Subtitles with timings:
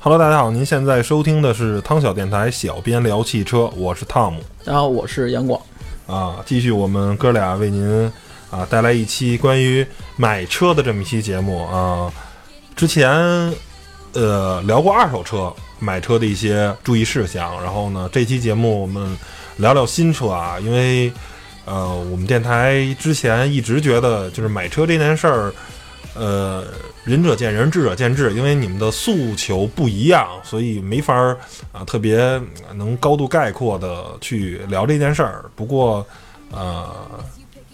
[0.00, 5.60] Hello，大家好，您现在收听的是汤小电台小编聊汽车，我是汤姆然后我是杨广，
[6.06, 8.10] 啊，继续我们哥俩为您
[8.48, 9.84] 啊带来一期关于
[10.16, 12.12] 买车的这么一期节目啊。
[12.76, 13.10] 之前
[14.12, 19.18] 呃聊过二手车买车的一些注意事项，然后呢，这期节目我们
[19.56, 21.12] 聊聊新车啊，因为
[21.64, 25.52] 呃我们电台之前一直觉得就是买车这件事儿。
[26.14, 26.64] 呃，
[27.04, 31.38] 仁者见仁，智者见智，因为你们的诉求不一样，所以没法儿
[31.72, 32.18] 啊特别
[32.74, 35.44] 能高度概括的去聊这件事儿。
[35.56, 36.06] 不过，
[36.50, 36.86] 呃，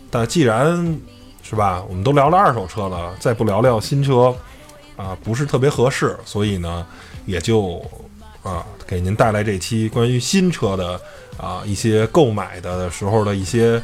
[0.09, 0.97] 但既然
[1.43, 4.33] 是吧，我们都聊了二手车了，再不聊聊新车
[4.97, 6.87] 啊，不是特别合适，所以呢，
[7.27, 7.85] 也就
[8.45, 11.01] 啊给您带来这期关于新车的
[11.37, 13.83] 啊一些购买的时候的一些。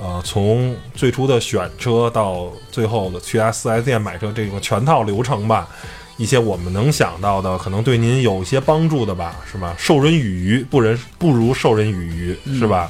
[0.00, 5.68] 呃，从最初的选车到最后的去 4S 店买车，这个全套流程吧，
[6.16, 9.74] 一些我们能想到的，可能对您有一些帮助的吧，是吧？
[9.76, 12.88] 授人以鱼，不人不如授人以渔，是吧？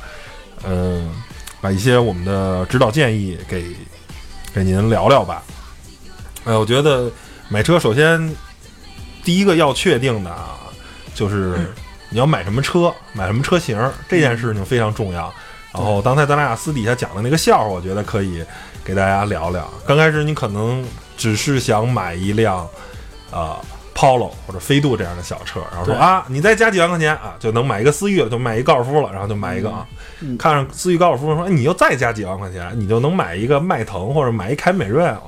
[0.67, 1.11] 嗯，
[1.63, 3.65] 把一些我们的指导建议给
[4.53, 5.43] 给您聊聊吧。
[6.45, 7.11] 哎，我觉得
[7.49, 8.35] 买车首先
[9.25, 10.59] 第一个要确定的啊，
[11.15, 11.73] 就是
[12.11, 15.33] 你要买什么车，买什么车型，这件事情非常重要。
[15.73, 18.45] 然后刚才咱俩私底下讲的那个笑话，我觉得可以
[18.85, 19.71] 给大家聊聊。
[19.87, 20.85] 刚开始你可能
[21.17, 22.69] 只是想买一辆，
[23.31, 23.61] 啊
[23.99, 29.85] ，Polo 或者飞度这样的小车，然后说啊，你再加几万块钱啊，就能买一个思域了，就买一高尔夫了，然后就买一个啊。
[30.39, 35.21] 看上思域高尔夫，说你又再加几万块钱，你就能买一个迈腾或者买一凯美瑞了。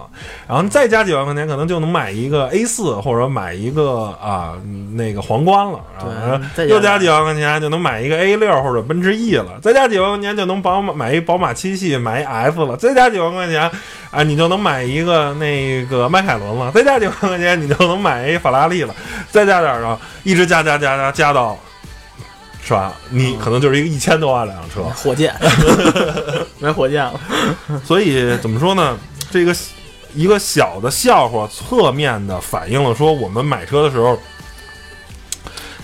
[0.46, 4.54] 然后你再加几万块钱，可能就能买一个 A 四或者买一个啊
[4.94, 5.80] 那个皇冠了。
[5.98, 9.58] 然后又加几万块钱就能买一个 A 六或者奔驰 E 了。
[9.62, 12.77] 再加几万块钱就能宝马买一宝马七系，买一 F 了。
[12.77, 13.70] 再加几万块钱
[14.11, 16.72] 啊，你就能买一个那个迈凯伦了。
[16.72, 18.94] 再加几万块钱，你就能买一法拉利了。
[19.30, 21.58] 再加点儿啊，一直加加加加加到。
[22.62, 22.92] 是吧？
[23.08, 25.34] 你可能就是一个一千多万辆车，火箭，
[26.61, 27.18] 买火箭了。
[27.84, 28.96] 所以怎么说呢？
[29.30, 29.57] 这个
[30.14, 34.17] 一个小的笑话，侧面的反映了说，我们买车的时候，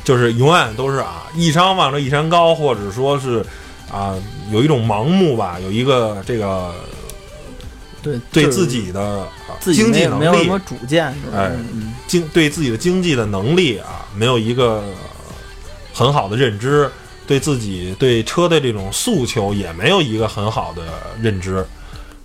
[0.05, 3.45] 就是永远都是啊，一山望着一山高，或者说是
[3.91, 4.15] 啊，
[4.53, 6.73] 有一种盲目吧，有一个这个
[8.07, 9.29] 对对自己的
[9.59, 14.85] 自经济能没有什么力，主见，哎嗯经对自己的经济的能力啊，没有一个
[15.93, 16.89] 很好的认知，
[17.27, 20.83] 对自己对车的这种诉求也没有一个很好的
[21.21, 21.67] 认知，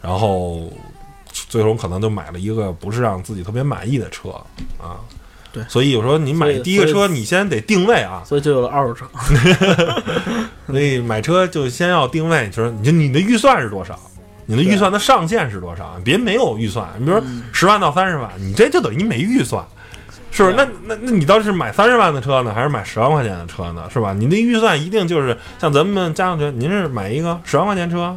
[0.01, 0.71] 然后
[1.49, 4.29] 最终可能就买了一个不是让自己特别满意的车
[4.77, 5.01] 啊。
[5.53, 9.05] 对所以有时候你买第一个车，你先得定位啊，所以就有了二手车。
[10.67, 13.99] 所以买车就先要定位，就是你就你的预算是多少，
[14.51, 15.95] 你的预算的上限是多少？
[16.03, 19.63] 别没有预算，你比如说嗯十万到三十万，你这就等于你没预算，
[20.29, 20.55] 是不是？
[20.55, 23.89] 那那那你到底是买三十万的车呢，还是买十万块钱的车呢？
[23.93, 24.13] 是吧？
[24.13, 28.13] 你那预算一定就是像咱们家长觉得，您是买一个十万块钱车，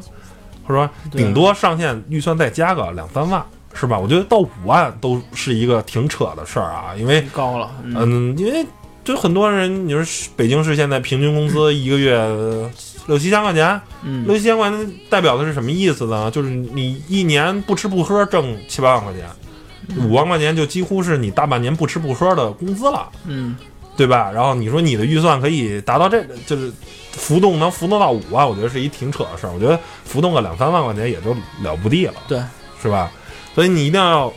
[0.67, 3.41] 或者说顶多上限预算再加个两三万，
[3.73, 3.97] 是吧？
[3.97, 8.67] 我觉得到五万都是一个挺扯的事儿啊，因为高了，嗯，嗯，因为
[9.05, 10.03] 就很多人，你说
[10.35, 12.71] 北京市现在平均工资一个月呃
[13.07, 16.31] 六七千块钱，嗯六七千块钱代表的是什么意思呢？
[16.31, 19.29] 就是你一年不吃不喝挣七八万块钱，
[19.99, 23.57] 五万块钱就几乎是你大半年不吃不喝的工资了，嗯，
[23.97, 24.31] 对吧？
[24.33, 26.73] 然后你说你的预算可以达到这个，就是
[27.13, 29.53] 浮动能浮动到五万，我觉得是一挺扯的事儿。
[29.53, 32.43] 我觉得浮动个两三万块钱也就了不地了，对，
[32.83, 33.11] 是吧？
[33.55, 34.33] 所以你一定要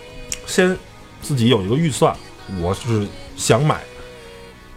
[0.45, 0.77] 先
[1.21, 2.15] 自己有一个预算，
[2.61, 3.81] 我是想买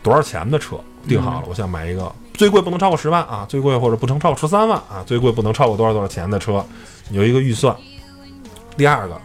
[0.03, 6.65] 多少钱的车，定好了，我想买一个最贵不能超过十万啊，最贵或者不能超过十三万啊，最贵不能超过多少多少钱的车，
[7.11, 7.77] 你有一个预算。
[8.79, 9.21] 第二个，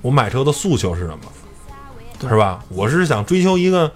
[0.00, 2.26] 我买车的诉求是什么？
[2.26, 2.64] 是吧？
[2.70, 3.92] 我是想追求一个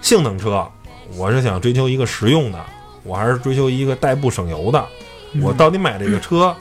[0.00, 0.68] 性能车，
[1.14, 2.58] 我是想追求一个实用的，
[3.04, 4.84] 我还是追求一个代步省油的。
[5.40, 6.52] 我到底买这个车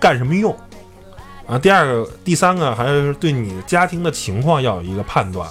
[0.00, 0.52] 干什么用？
[1.46, 5.48] 啊，第二个、第三个还是对你家庭的情况要有一个判断。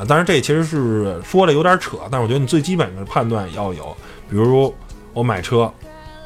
[0.00, 3.94] 啊，当然这其实是说的有点扯，但是我觉得你最基本的判断要有。
[4.30, 4.74] 比如
[5.12, 5.70] 我买车，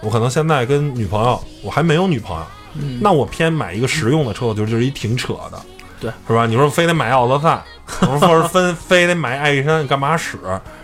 [0.01, 5.59] 我可能现在跟女朋友，我还没有女朋友，嗯那我偏买一个实用的车，我觉得就是一挺扯的，
[6.01, 6.47] 对，是吧？
[6.47, 7.63] 你说非得买奥德赛，
[8.07, 10.39] 或者分非得买艾力绅，干嘛使，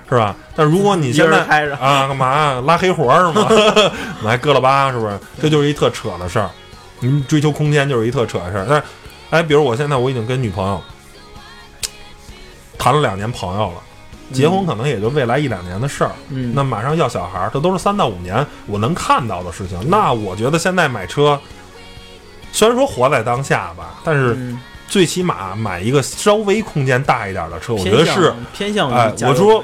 [0.09, 0.35] 是吧？
[0.57, 3.49] 但如果你现在开着，啊，干嘛拉黑活儿是吗？
[4.25, 5.19] 买哥了巴是不是？
[5.41, 6.51] 这就是一特扯的事儿。
[7.01, 8.67] 你追求空间就是一特扯的事儿。
[8.69, 8.85] 但是，
[9.31, 10.83] 哎，比如我现在我已经跟女朋友
[12.81, 13.75] 谈了两年朋友了，
[14.33, 16.11] 结婚可能也就未来一两年的事儿。
[16.31, 19.79] 嗯，那马上要小孩儿，这都是三到五年我能看到的事情。
[19.89, 21.39] 那我觉得现在买车，
[22.51, 24.61] 虽然说活在当下吧，但是嗯。
[24.91, 29.63] 最起码买一个稍微空间大一点的车，我觉得是偏向于我说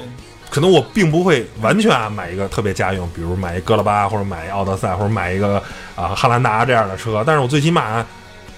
[0.49, 5.61] 可能我并不会完全啊买一个特别家用，比如买一哥拉巴或者买一奥德赛或者买一个
[5.97, 8.05] 啊汉兰达这样的车，但是我最起码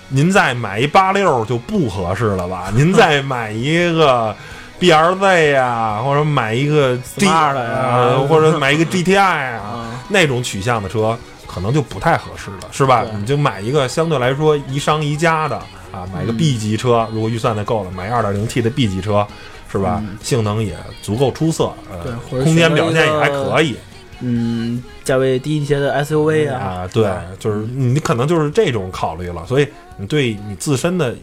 [0.09, 2.71] 您再买一八六就不合适了吧？
[2.75, 4.35] 您再买一个
[4.79, 11.17] B R Z 呀，或者买一个 G Smart 呀呃或者买一个 G T I 啊，啊，那种取向的车
[11.47, 13.05] 可能就不太合适了，是吧？
[13.17, 15.57] 你就买一个相对来说宜商宜家的
[15.91, 19.25] 啊，买个嗯 B 级车，如果预算的够了，买一 2.0T 的 B 级车，
[19.71, 19.99] 是吧？
[20.01, 23.75] 嗯性能也足够出色，呃，空间表现也还可以
[24.21, 26.89] 嗯，价位低一些的 SUV 啊，啊。
[26.93, 29.67] 对，就是你可能就是这种考虑了，所以
[29.97, 31.15] 你对你自身的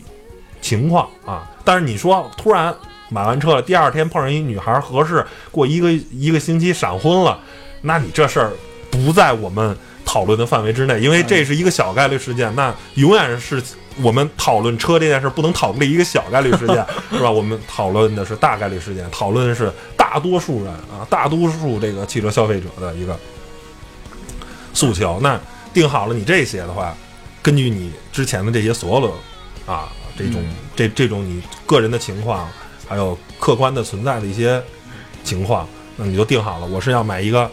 [0.60, 2.74] 情况啊，但是你说突然
[3.08, 7.38] 买完车了，第二天碰上一女孩合适，过一个一个星期闪婚了，
[7.82, 8.50] 那你这事儿
[8.90, 13.62] 不在我们讨论的范围之内，因为这是一个小概率事件，那永远是
[14.02, 17.30] 我们讨论车这件事不能讨论一个小概率事件， 是吧？
[17.30, 23.18] 我们讨论的是大概率事件，讨论的是大多数人啊，大多数这个汽车消费者的一个
[24.74, 25.18] 诉求。
[25.22, 25.40] 那
[25.72, 26.94] 定好了你这些的话，
[27.42, 32.46] 根据你之前的这些所有的啊这种、嗯这这种你个人的情况，
[32.86, 34.62] 还有客观的存在的一些
[35.24, 35.66] 情况，
[35.96, 37.50] 那你就定好了，我是要买一个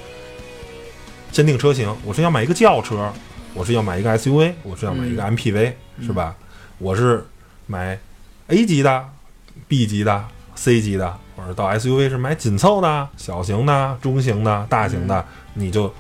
[1.32, 3.12] 先定车型，我是要买一个轿车，
[3.54, 6.36] 我是要买一个 SUV，我是要买一个 MPV，、嗯是吧？
[6.80, 7.26] 我是
[7.68, 8.00] 买
[8.48, 9.10] A 级的、
[9.68, 10.26] B 级的、
[10.56, 15.94] C 级的，或者到 SUV 是买紧凑的、小型的、中型的、大型的，你就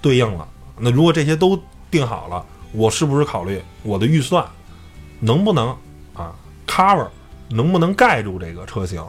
[0.00, 0.46] 对应了。
[0.78, 1.58] 那如果这些都
[1.90, 4.44] 定好了，我是不是考虑我的预算
[5.20, 5.68] 能不能
[6.14, 6.34] 啊
[6.66, 7.08] cover，
[7.48, 9.04] 能不能盖住这个车型？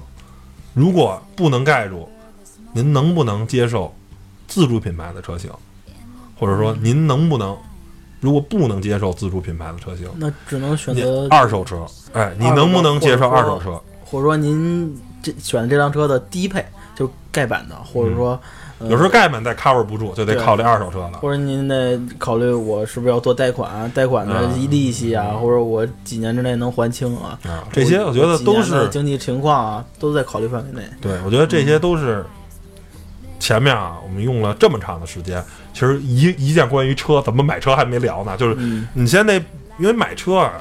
[0.73, 2.09] 如果不能盖住，
[2.73, 3.95] 您能不能接受
[4.47, 5.49] 自主品牌的车型？
[6.37, 7.57] 或者说您能不能，
[8.25, 13.79] 如果不能接受自主品牌的车型，那只能选择，二手车，哎，你能不能接受二手车？
[14.03, 18.39] 或者说您这选的这辆车的低配就是盖板的，或者说、
[18.79, 21.19] 有时候盖板再 cover 不住，就得考虑二手车了。
[21.19, 30.81] 或者您得考虑我是不是要做贷款，贷款的嗯利息啊，或者我几年之内能还清啊，啊，这些我觉得都是经济情况啊，都在考虑范围内。
[30.99, 32.25] 对，我觉得这些都是
[33.39, 35.43] 前面啊，我们用了这么长的时间，
[35.75, 39.35] 其实一一件关于车怎么买车还没聊呢，就是嗯，你先得，
[39.77, 40.53] 因为买车啊，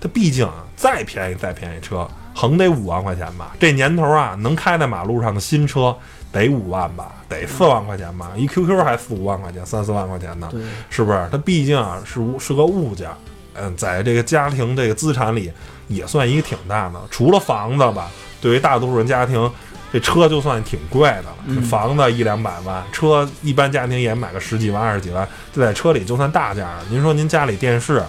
[0.00, 3.54] 它毕竟啊，再便宜再便宜车，横得五万块钱吧。
[3.60, 5.94] 这年头啊，能开在马路上的新车
[6.32, 8.30] 得五万吧，得四万块钱吧。
[8.34, 10.50] 一 QQ 还四五万块钱，三四万块钱呢，
[10.88, 11.28] 是不是？
[11.30, 13.10] 它毕竟啊是物是个物件，
[13.52, 15.52] 嗯，在这个家庭这个资产里
[15.88, 16.98] 也算一个挺大的。
[17.10, 19.52] 除了房子吧，对于大多数人家庭，
[19.92, 21.36] 这车就算挺贵的了。
[21.46, 26.84] 嗯房子一两百万，车一般家庭也买个十几万、二十几万，就在车里就算大件儿了。
[26.88, 28.02] 您说您家里电视、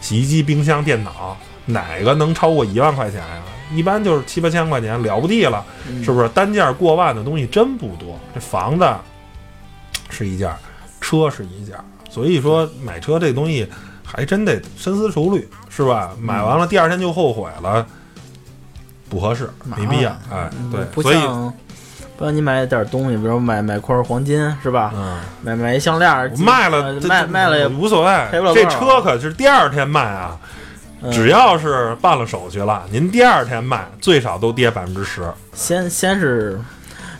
[0.00, 1.36] 洗衣机、冰箱、电脑，
[1.66, 3.42] 哪个能超过一万块钱呀？
[3.74, 5.62] 一般就是七八千块钱，了不地了。
[5.90, 8.18] 嗯是不是单件过万的东西真不多？
[8.34, 8.86] 这房子
[10.08, 10.50] 是一件，
[11.02, 11.76] 车是一件，
[12.08, 13.68] 所以说买车这东西
[14.02, 16.12] 还真得深思熟虑，是吧？
[16.18, 17.86] 买完了第二天就后悔了，
[19.08, 20.10] 不合适，没必要。
[20.30, 21.52] 哎，对，不所以像
[22.16, 24.92] 不像你买点东西，比如买买块黄金是吧？
[24.94, 30.36] 嗯，买买一项链儿，卖了卖卖了也无所谓这车可是第二天卖啊。
[30.42, 35.22] 嗯只要是办了手续了，您第二天卖最少都跌百分之十。
[35.52, 36.60] 先先是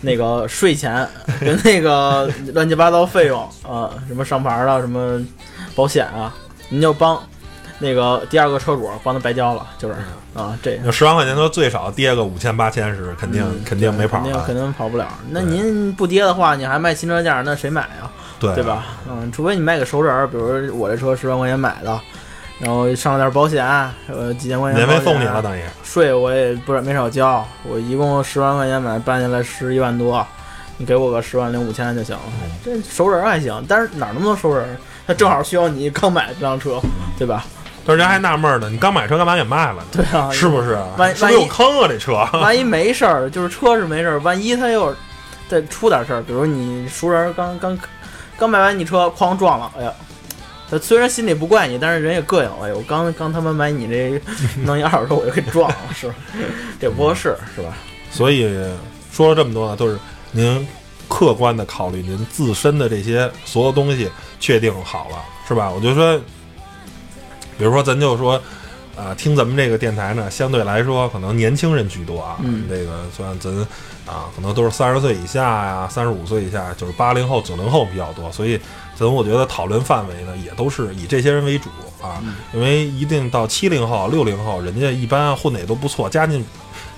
[0.01, 1.09] 那个税钱
[1.39, 5.25] 跟那个乱七八糟费用啊，什么上牌啊，什么
[5.77, 6.35] 保险啊，
[6.71, 7.23] 您就帮
[7.81, 9.95] 那个第二个车主帮他白交了，就是
[10.35, 15.07] 啊，这那十万块钱车最少跌个五千八千是肯定、嗯肯定没跑肯定肯定跑不了。
[15.31, 18.11] 那您不跌的话，你还卖新车价，那谁买啊？
[18.41, 18.65] 对对？
[18.65, 18.87] 吧？
[19.09, 22.01] 嗯，除非你卖给熟人，比如我这车十万块钱买的，
[22.59, 23.65] 然后上了点保险，
[24.09, 25.63] 呃，几千块钱免费送你了，等于。
[25.85, 30.25] 税我也不是没少交，我一共十万块钱买，办下来十一万多，
[30.77, 32.23] 你给我个十万零五千就行了。
[32.43, 34.77] 嗯这熟人儿还行，但是哪儿那么多熟人儿？
[35.07, 36.79] 他正好需要你刚买这辆车，
[37.17, 37.45] 对吧？
[37.89, 39.83] 但是人还纳闷呢，你刚买车干嘛给卖了呢？
[39.93, 40.79] 对啊，是不是？
[40.99, 41.89] 万是不是有坑啊？
[41.89, 42.13] 这车？
[42.35, 44.95] 万一没事儿，就是车是没事儿，万一他又
[45.49, 47.79] 再出点事儿，比如你熟人刚刚
[48.39, 49.91] 刚买完你车，哐撞了，哎呀。
[50.71, 52.51] 他虽然心里不怪你，但是人也膈应。
[52.63, 54.21] 哎呦，我刚刚他妈买你这
[54.67, 56.15] 弄一二手车，我就给撞了，是吧？
[56.79, 57.73] 这不合适，是吧？
[58.11, 58.47] 所以
[59.11, 59.99] 说了这么多呢，都是
[60.31, 60.69] 您
[61.09, 65.17] 客观的考虑您自身的这些所有东西确定好了，
[65.49, 65.71] 是吧？
[65.71, 66.21] 我就说，
[67.59, 68.41] 比如说咱就说，
[68.97, 72.37] 啊，听咱们这个电台呢，相对来说可能年轻人居多啊。
[72.41, 73.53] 嗯这个算咱
[74.07, 78.59] 啊，可能都是三十岁以下呀、三十五岁以下，就是八零后、九零后比较多，所以
[78.95, 81.69] 咱我觉得讨论范围呢，也都是以这些人为主
[82.01, 82.23] 啊。
[82.23, 86.45] 嗯因为一定到七零后、六零后，人家一般混的也都不错，家境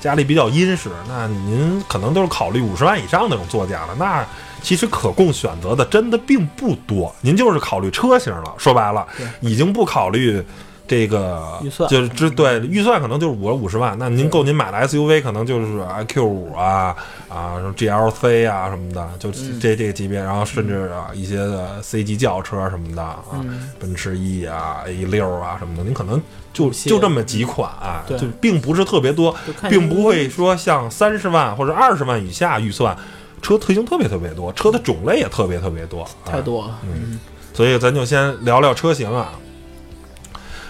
[0.00, 4.24] 家里比较殷实，那您可能都是考虑五十万以上那种座驾了，那。
[4.62, 8.54] 其实可供选择的真的并不多，您就是考虑车型了。
[8.58, 9.06] 说白了，
[9.40, 10.42] 已经不考虑
[10.86, 11.88] 这个预算。
[11.88, 16.94] 就是只对预算可能就是五五十万，那您够您买的 SUV 可能就是啊 Q 五啊
[17.28, 19.60] 啊什么 GLC 啊什么的，就嗯。
[19.60, 23.70] 这这个级别，然后甚至啊一些的 C 级轿车什么的啊，嗯。
[23.78, 26.20] 奔驰 E 啊 A 六啊什么的，您可能
[26.52, 29.34] 就就这么几款、啊，就并不是特别多，
[29.68, 32.96] 并不会说像三十万或者二十万以下预算。
[33.42, 36.78] 车车型特别特别多，车的种类也特别特别多，啊太多了。
[36.84, 37.18] 嗯
[37.52, 39.32] 所以咱就先聊聊车型啊。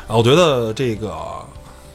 [0.08, 1.14] 啊，我觉得这个，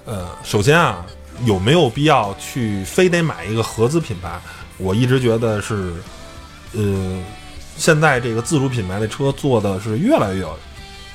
[0.06, 1.06] 呃，首先啊，
[1.44, 4.40] 有没有必要去非得买一个合资品牌？
[4.78, 5.92] 我一直觉得是，
[6.74, 7.20] 呃，
[7.76, 10.56] 现在这个自主品牌的车做的是越来越有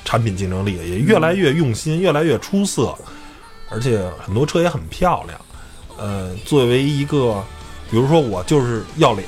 [0.03, 2.93] 产品竞争力，也越来越用心，越来越出色，
[3.69, 5.39] 而且很多车也很漂亮。
[5.97, 7.41] 呃，作为一个，
[7.89, 9.27] 比如说我就是要脸，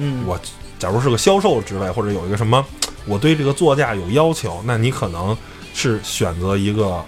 [0.00, 0.40] 嗯，我
[0.78, 2.64] 假如是个销售职位，或者有一个什么，
[3.04, 5.36] 我对这个座驾有要求，那你可能
[5.74, 7.04] 是选择一个，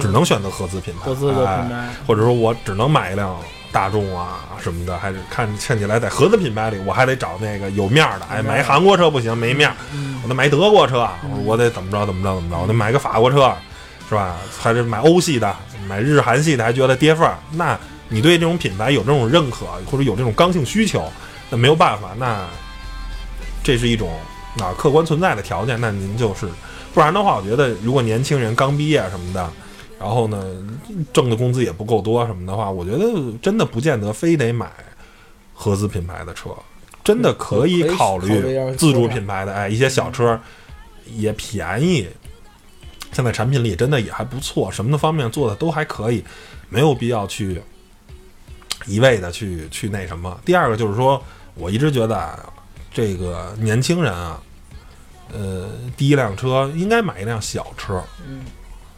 [0.00, 3.36] 只能选择合资品牌，合资的哎品牌，或者说我只能买一辆
[3.72, 9.70] 大众啊什么的，还是看看起来在合资品牌里，我还得找那个有面儿的，哎，买韩国车不行，没面
[10.22, 13.52] 我得买德国车，嗯我得怎么着怎么着怎么着，我得买个法国车，
[14.08, 14.36] 是吧？
[14.60, 15.54] 还是买欧系的，
[15.88, 17.36] 买日韩系的，还觉得跌份儿。
[17.52, 17.78] 那
[18.08, 21.10] 你对这种品牌有这种认可，或者有这种刚性需求，
[21.50, 22.48] 那没有办法，那
[23.62, 24.08] 这是一种
[24.58, 25.80] 啊客观存在的条件。
[25.80, 26.48] 那您就是，
[26.94, 29.50] 不然的话，我觉得如果年轻人刚毕业什么的，
[29.98, 30.44] 然后呢
[31.12, 34.70] 挣的工资也不够多什么的话，我觉得真的不见得非得买
[35.52, 36.50] 合资品牌的车，
[37.04, 38.40] 真的可以考虑
[38.76, 40.40] 自主品牌的，哎，一些小车
[41.14, 42.08] 也便宜。
[43.12, 46.24] 现在产品力真的也还不错，什么的方面做的都还可以，
[46.68, 47.60] 没有必要去
[48.86, 50.40] 一味的去去那什么。
[50.44, 51.20] 第二个就是说，
[51.54, 52.38] 我一直觉得啊，
[52.92, 54.40] 这个年轻人啊，
[55.32, 58.42] 呃，第一辆车应该买一辆小车，嗯，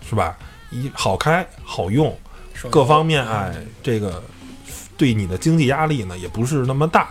[0.08, 0.36] 是吧？
[0.70, 2.16] 一好开好用，
[2.70, 4.22] 各方面油哎，这个
[4.96, 7.08] 对你的经济压力呢也不是那么大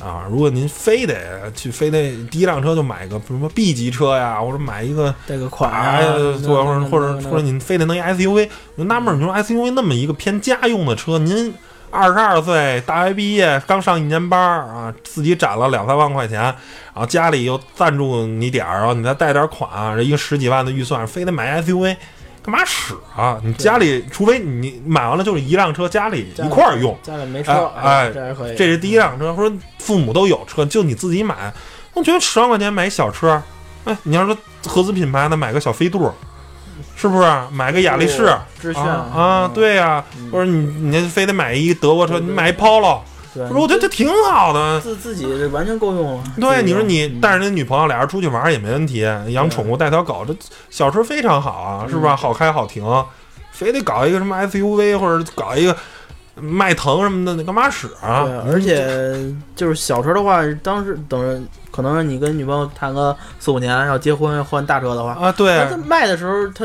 [0.00, 0.26] 啊。
[0.28, 11.54] 如果您非得去非得第一辆车就买个什么 B 级车呀，或者买一个这个款哎啊，或者或者或者您非得弄一 SUV，我纳闷儿，你说 SUV 那么一个偏家用的车，您
[11.90, 16.54] 二十二岁大学毕业刚上一年班儿啊，自己攒了两三万块钱，然
[16.94, 21.96] 后家里又赞助你点儿，然后你再贷点款，这一个十几万的预算，非得买 SUV。
[22.42, 23.38] 干嘛使啊？
[23.44, 28.56] 你家里除非你买完了就是一辆车，家里家里一块儿用，家里没车，哎哎这还可以。
[28.56, 29.36] 这是第一辆车。
[29.36, 31.52] 说父母都有车，就你自己买，
[31.92, 33.42] 我觉得十万块钱买一小车，
[33.84, 34.34] 哎，你要说
[34.66, 36.10] 合资品牌的买个小飞度，
[37.00, 37.26] 是不是？
[37.50, 38.30] 买个雅力士。
[38.60, 40.30] 致炫啊啊，，对呀、嗯。
[40.30, 42.98] 或者你你非得买一德国车，你买一 Polo，
[43.32, 44.78] 对，不是我觉得这挺好的。
[44.80, 46.24] 自自己这完全够用了。
[46.38, 47.20] 对，你说你嗯。
[47.20, 50.36] 带着你女朋友俩人出去玩也没问题，养宠物带条狗，这
[50.68, 52.14] 小车非常好啊，是不是？
[52.14, 52.84] 好开好停，
[53.50, 55.74] 非得搞一个什么 SUV 或者搞一个
[56.36, 58.24] 迈腾什么的，你干嘛使啊？
[58.26, 61.40] 对，而且就是小车的话，当时等着
[61.70, 66.64] 可能你跟女朋友谈个四五年，要结婚换大车的话，啊，对，它卖的时候它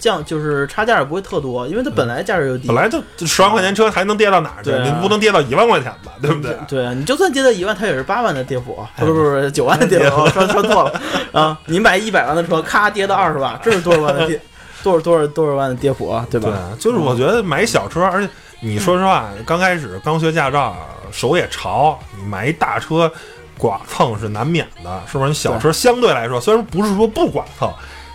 [0.00, 2.66] 降就是差价也不会特多，因为它本来价格就低。
[2.66, 4.70] 本来就十万块钱车还能跌到哪儿去？
[4.82, 6.12] 你不能跌到一万块钱吧？
[6.20, 6.56] 对不对？
[6.66, 11.00] 对啊，你就算跌到一万，它也是八万的跌幅，不是不是九万的跌幅， 说说错了
[11.32, 11.56] 啊！
[11.66, 14.40] 你买一百万的车，咔跌到二十万，这是多少万的跌，
[14.82, 16.50] 多少多少多少万的跌幅啊，对吧？
[16.50, 18.28] 对，就是我觉得买小车，而且
[18.60, 20.74] 你说实话，刚开始刚学驾照，
[21.12, 23.10] 手也潮，你买一大车
[23.58, 25.28] 剐蹭是难免的，是不是？
[25.28, 27.70] 你小车相对来说，虽然不是说不剐蹭，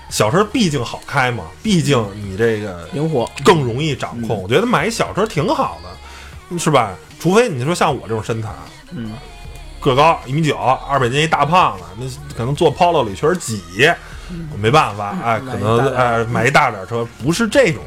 [0.09, 4.41] 小车毕竟好开嘛，毕竟你这个灵活，更容易掌控。
[4.41, 6.93] 我觉得买一小车挺好的，是吧？
[7.19, 8.49] 除非你说像我这种身材，
[8.91, 9.13] 嗯，
[9.79, 13.61] 个高一米九，二百斤一大胖子，那可能坐 Polo 里确实挤，
[14.51, 17.83] 我没办法，哎，可能哎买一大点车，不是这种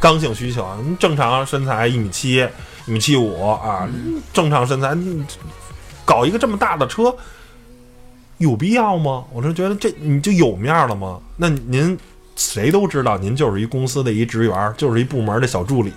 [0.00, 2.44] 刚性需求，你正常身材一米七、
[2.86, 3.88] 一米七五啊，
[4.32, 5.24] 正常身材，你
[6.04, 7.14] 搞一个这么大的车，
[8.40, 9.24] 有必要吗？
[9.32, 11.20] 我是觉得这你就有面儿了吗？
[11.36, 11.96] 那您
[12.36, 15.92] 谁都知道，您就是一公司的一职员，就是一部门的小助理，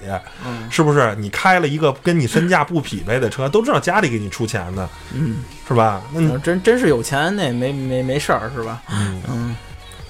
[0.45, 1.15] 嗯是不是？
[1.15, 6.01] 你开了一个跟你身价不匹配的车，都知道家里给你出钱的，嗯，是吧？
[6.11, 8.81] 那你真真是有钱那也没没没事儿是吧？
[8.91, 9.55] 嗯，嗯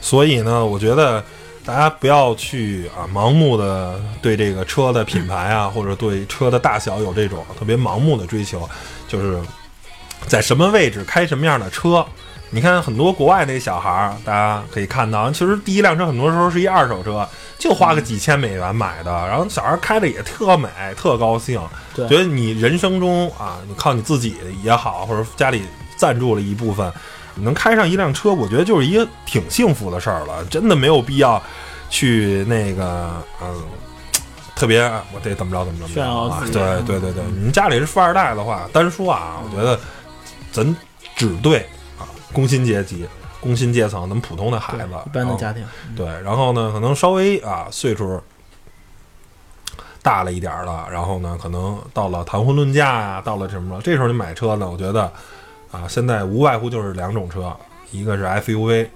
[0.01, 1.23] 所以呢，我觉得，
[1.63, 8.67] 大家不要去啊盲目的对这个车的品牌啊，或者对车的大小有这种特别盲目的追求，
[9.07, 9.39] 就是
[10.27, 12.05] 在什么位置开什么样的车。
[12.49, 17.27] 你看很多国外那小孩儿，大家可以看到，其实第一辆车很多时候是一二手车，
[17.57, 21.59] 就花个几千美元买的，然后小孩开的也特美，特高兴，
[21.95, 25.63] 觉得你人生中啊，你靠你自己也好，或者家里
[25.95, 26.93] 赞助了一部分，
[27.33, 31.41] 你能开上一辆车，我觉得就是一个挺幸福的事儿了，真的没有必要
[31.89, 33.09] 去那个
[33.41, 33.63] 嗯。
[34.55, 36.29] 特别，我得怎么着怎么着炫耀！
[36.39, 39.77] 自己对对对对，你们家里是富二代的话，单说啊，我觉得
[40.53, 40.75] 咱
[41.15, 41.59] 只对
[41.99, 43.05] 啊工薪阶级、
[43.41, 48.21] 工薪阶层，咱们普通的孩子，一般的家庭，对，然后呢，可能稍微啊岁数
[50.01, 55.11] 大了一点儿了，然后呢，可能到了谈婚论嫁呀、到了什么了，这时候你买车呢，我觉得
[55.71, 57.55] 啊，现在无外乎就是两种车，
[57.91, 58.87] 一个是 SUV，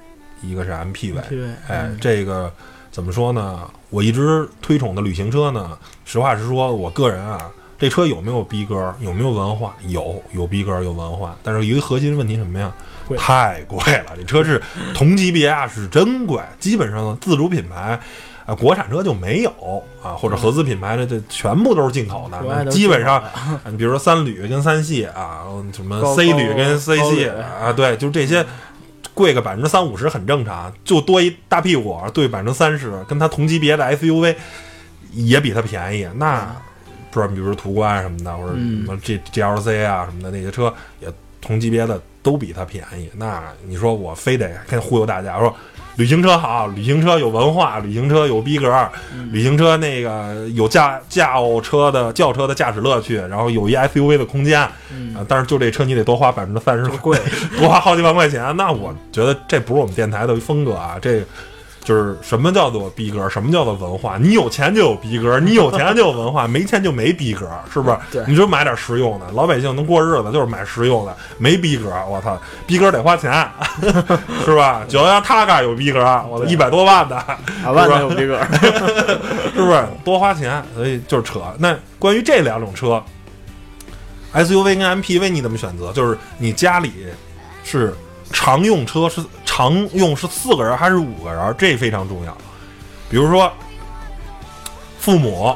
[0.43, 1.19] 一个是 MPV。
[1.67, 2.53] 哎嗯，这个
[2.91, 3.69] 怎么说呢？
[3.89, 9.75] 我一直推崇的旅行车呢，实话实说，我个人啊，这车有没有逼格，有没有文化？
[9.88, 11.36] 有，有逼格，有文化。
[11.43, 12.74] 但是一个核心问题什么呀？
[13.07, 14.62] 贵太贵了，这车是
[14.93, 16.41] 同级别啊，是真贵。
[16.60, 18.00] 基本上自主品牌。
[18.48, 19.51] 啊，国产车就没有
[20.01, 23.22] 啊，或者合资品牌的这全部都是进口的，基本上
[23.65, 25.43] 你比如说三旅跟三系啊，
[25.74, 28.46] 什么 C 高旅跟 C 系啊，对，就这些
[29.13, 34.34] 贵个百分之三五十很正常，就多一大屁股对百分之三十，跟它同级别的 SUV
[35.12, 36.07] 也比它便宜。
[36.15, 36.55] 那
[37.11, 41.07] 不知道，比如说途观什么的，或者什嗯么 G GLC 啊什么的那些车，也
[41.41, 43.09] 同级别的都比它便宜。
[43.17, 45.53] 那你说我非得跟忽悠大家说？
[45.97, 48.71] 旅行车好，旅行车有文化，旅行车有逼格，
[49.15, 54.69] 嗯旅行车那个有驾轿车的轿车的驾驶乐趣，然后有一 SUV 的空间，
[55.27, 57.19] 但是就这车你得多花百分之三十，贵，
[57.57, 61.23] 多花好几万块钱，那我觉得这不是我们电台的风格啊，这
[61.88, 64.17] 就是什么叫做逼格，什么叫做文化？
[64.17, 67.98] 你有钱就有逼格，你有钱就有文化，没钱就没逼格，是不是？
[68.12, 73.32] 对你就买点实用的，老百姓能过日子就是买实用的，没逼格，我操，逼格得花钱，
[74.44, 74.84] 是吧？
[74.89, 77.15] 九幺幺他嘎有逼格，我操，一百多万的，
[77.65, 78.38] 二万的有逼格，
[79.56, 80.62] 是不是多花钱？
[80.75, 81.39] 所以就是扯。
[81.58, 83.01] 那关于这两种车
[84.34, 85.94] ，SUV 跟 MPV 你怎么选择？
[85.94, 86.91] 就是你家里
[87.63, 87.96] 是
[88.31, 91.55] 常用车是常用是四个人还是五个人？
[91.57, 92.37] 这非常重要。
[93.09, 93.51] 比如说
[95.00, 95.55] 父母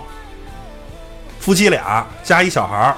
[1.39, 2.97] 夫妻俩加一小孩儿，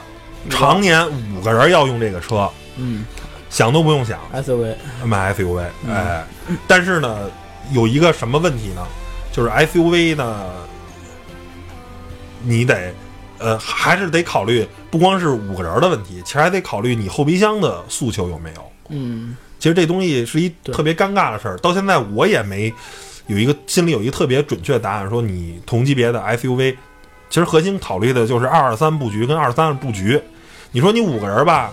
[0.49, 3.05] 常年五个人要用这个车，嗯
[3.49, 6.23] 想都不用想，，SUV，买 SUV，嗯哎，
[6.67, 7.29] 但是呢，
[7.71, 8.85] 有一个什么问题呢？
[9.31, 10.51] 就是 SUV 呢，
[12.41, 12.93] 你得，
[13.39, 18.71] 呃，还是得考虑不光是五个人的问题，其实还得考虑你后备箱的诉求有没有。
[18.89, 22.73] 嗯其实这东西是一特别尴尬的事儿，到现在我也没
[23.27, 26.75] 有一个心里有一个特别准确的答案，说你同级别的 SUV，
[27.29, 30.21] 其实核心考虑的就是二二三布局跟二三布局。
[30.73, 31.71] 你说你五个人吧，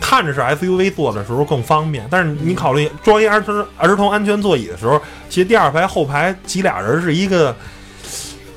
[0.00, 7.54] 看着是 SUV 坐的时候更方便，但是你考虑装一儿童儿童安全座椅的时候，其实第二排后排挤俩人是一个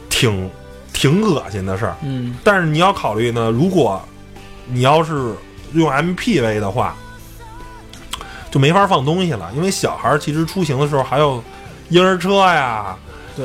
[0.10, 0.50] 挺
[0.92, 1.96] 挺恶心的事儿。
[2.02, 4.02] 嗯但是你要考虑呢，如果
[4.68, 5.14] 你要是
[5.74, 6.98] 用 MPV 的话，
[8.56, 11.44] 就没法放东西了，因为小孩儿其实出行的时候还有
[11.90, 12.96] 婴儿车呀，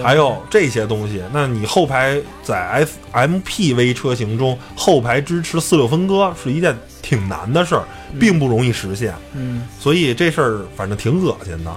[0.05, 1.21] 还有这些东西。
[1.33, 7.83] 那你后排在 F MPV 车型中后排支持四六分割是一件挺难的事儿，
[8.21, 9.13] 并不容易实现。
[9.35, 11.75] 嗯所以这事儿反正挺恶心的，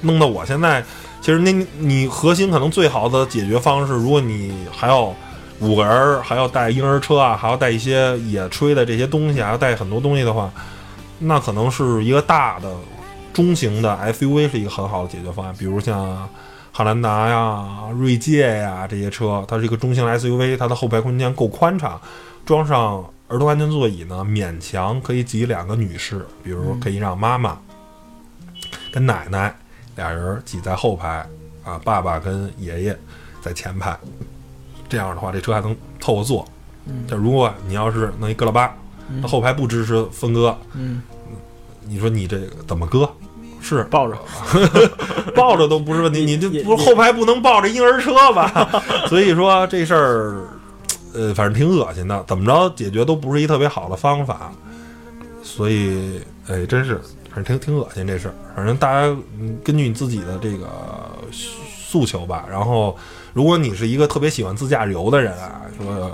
[0.00, 0.82] 弄得我现在
[1.20, 5.14] 其实那你核心可能最好的解决方式，如果你还要
[5.60, 10.50] 五个人儿，还要带婴儿车啊，还要带一些野炊的这些东西，还要带很多东西的话，
[11.18, 12.74] 那可能是一个大的
[13.32, 16.28] 中型的 SUV 是一个很好的解决方案，比如像。
[16.76, 22.00] 汉兰达呀、锐界呀这些车，它是一个中型 SUV，它的后排空间够宽敞，
[22.44, 27.56] 装上儿童安全座椅呢，勉强可以挤两个女士，比如可以让妈妈
[28.92, 29.54] 跟奶奶
[29.94, 31.24] 俩人挤在后排，
[31.62, 32.98] 啊，爸爸跟爷爷
[33.40, 33.96] 在前排，
[34.88, 36.44] 这样的话这车还能凑合坐。
[37.08, 38.74] 但如果你要是弄一个拉巴，
[39.22, 41.02] 它后排不支持分割，嗯，
[41.86, 43.08] 你说你这个怎么割？
[43.60, 44.18] 是抱着，
[45.34, 48.82] 抱着都不是问题，你这不是后排不能抱着婴儿车吧？
[49.08, 50.46] 所以说这事儿，
[51.14, 54.52] 呃，反正挺恶心的，怎么着解决都不是一特别好的方法。
[55.42, 57.00] 所以，哎，真是，
[57.32, 58.34] 反正挺挺恶心这事儿。
[58.54, 59.06] 反正大家
[59.38, 60.68] 嗯根据你自己的这个
[61.70, 62.44] 诉求吧。
[62.50, 62.94] 然后，
[63.32, 66.10] 如果你是一个特别喜欢自驾游的人啊，说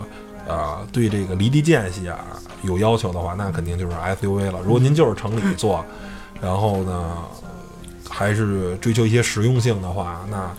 [0.50, 2.18] 啊、对这个离地间隙啊
[2.62, 4.60] 有要求的话，那肯定就是 SUV 了。
[4.64, 5.84] 如果您就是城里坐，
[6.40, 7.16] 然后呢，
[8.08, 10.50] 还是追求一些实用性的话，那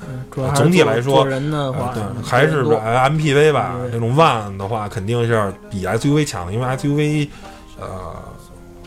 [0.54, 3.92] 总体来说人的话呃，对，还是多 MPV 吧对。
[3.92, 7.30] 这种 van 的话，肯定是比 SUV 强，因为 SUV，
[7.80, 8.16] 呃，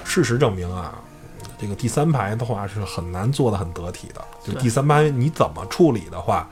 [0.04, 0.94] 事实证明啊，
[1.60, 4.20] 这个第三排的话是很难做的很得体的。
[4.42, 6.48] 就第三排你怎么处理的话，啊，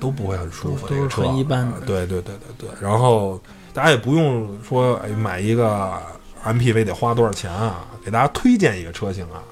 [0.00, 0.86] 都不会很舒服。
[0.86, 2.70] 都这个车都是很一般的啊对对对对对。
[2.80, 3.40] 然后
[3.72, 5.92] 大家也不用说，哎，买一个
[6.44, 7.84] MPV 得花多少钱啊？
[8.04, 9.42] 给大家推荐一个车型啊。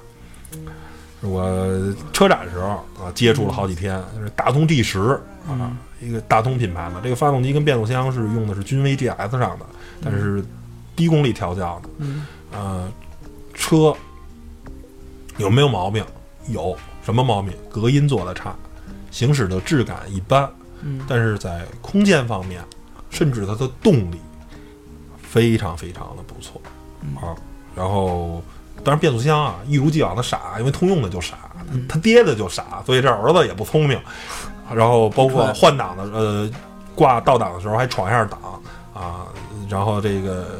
[1.21, 1.43] 我
[2.13, 2.67] 车展的时候
[3.03, 9.65] 啊，接触了好几天，就是大通 G 十啊，嗯一个大通品牌嘛，这个发动机跟变速箱是用的是君威 GS 上的，
[10.03, 10.43] 但是
[10.95, 11.89] 低功率调教的。
[11.97, 12.91] 嗯呃，
[13.53, 13.95] 车
[15.37, 16.05] 有没有毛病？
[16.49, 17.51] 有什么毛病？
[17.71, 18.55] 隔音做的差，
[19.15, 20.49] 行驶的质感一般，
[20.81, 22.61] 嗯但是在空间方面，
[23.09, 24.19] 甚至它的动力
[25.21, 26.61] 非常非常的不错
[27.15, 27.31] 啊。
[27.73, 28.43] 然后，
[28.83, 31.37] 当然变速箱啊，一如既往的傻，因为通用的就傻，
[31.87, 33.97] 他爹的就傻，所以这儿子也不聪明。
[34.75, 36.49] 然后包括换挡的，呃，
[36.93, 38.39] 挂倒档的时候还闯一下档
[38.93, 39.27] 啊，
[39.69, 40.59] 然后这个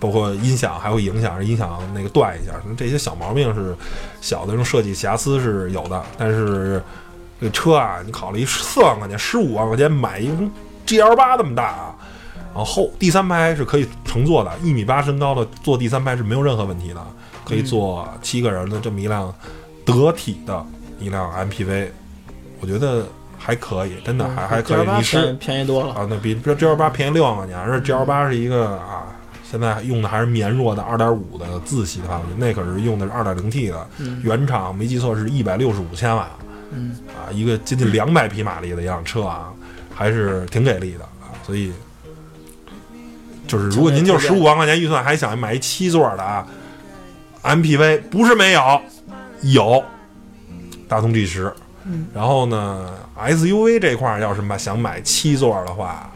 [0.00, 3.76] 包括音响还会影响，音响那个断一下，这些小毛病是
[4.22, 6.82] 小的这种设计瑕疵是有的，但是
[7.40, 10.34] 这车啊，你考虑四万块钱、十五万块钱买一个
[10.86, 11.94] GL 八这么大啊，
[12.54, 17.06] 然后后第三排是可以乘坐的，一米八身高的坐第三排是没有任何问题的，
[17.44, 19.34] 可以坐七个人的这么一辆
[19.84, 20.64] 得体的
[20.98, 21.88] 一辆 MPV，
[22.60, 23.06] 我觉得
[23.38, 24.86] 还可以，真的还还可以。
[24.86, 29.04] 八你是便宜多了，啊，那比比 G L 八便宜六万块钱，而且 G L 八是一个啊，
[29.44, 34.20] 现在用的还是绵弱的二点五的自吸的发动机，那可是用的是二点零 T 的，嗯。
[34.24, 36.28] 原厂没记错是一百六十五千瓦
[36.72, 39.52] 嗯啊，一个接近两百匹马力的一辆车啊，
[39.94, 41.72] 还是挺给力的啊，所以
[43.46, 46.46] 就是如果您就是十五万块钱预算还想买一七座的啊
[47.42, 48.80] ，MPV 不是没有，
[49.42, 49.84] 有
[50.88, 51.52] 大通 G 十。
[51.88, 56.10] 嗯然后呢，SUV 这块儿要是买想买七座的话，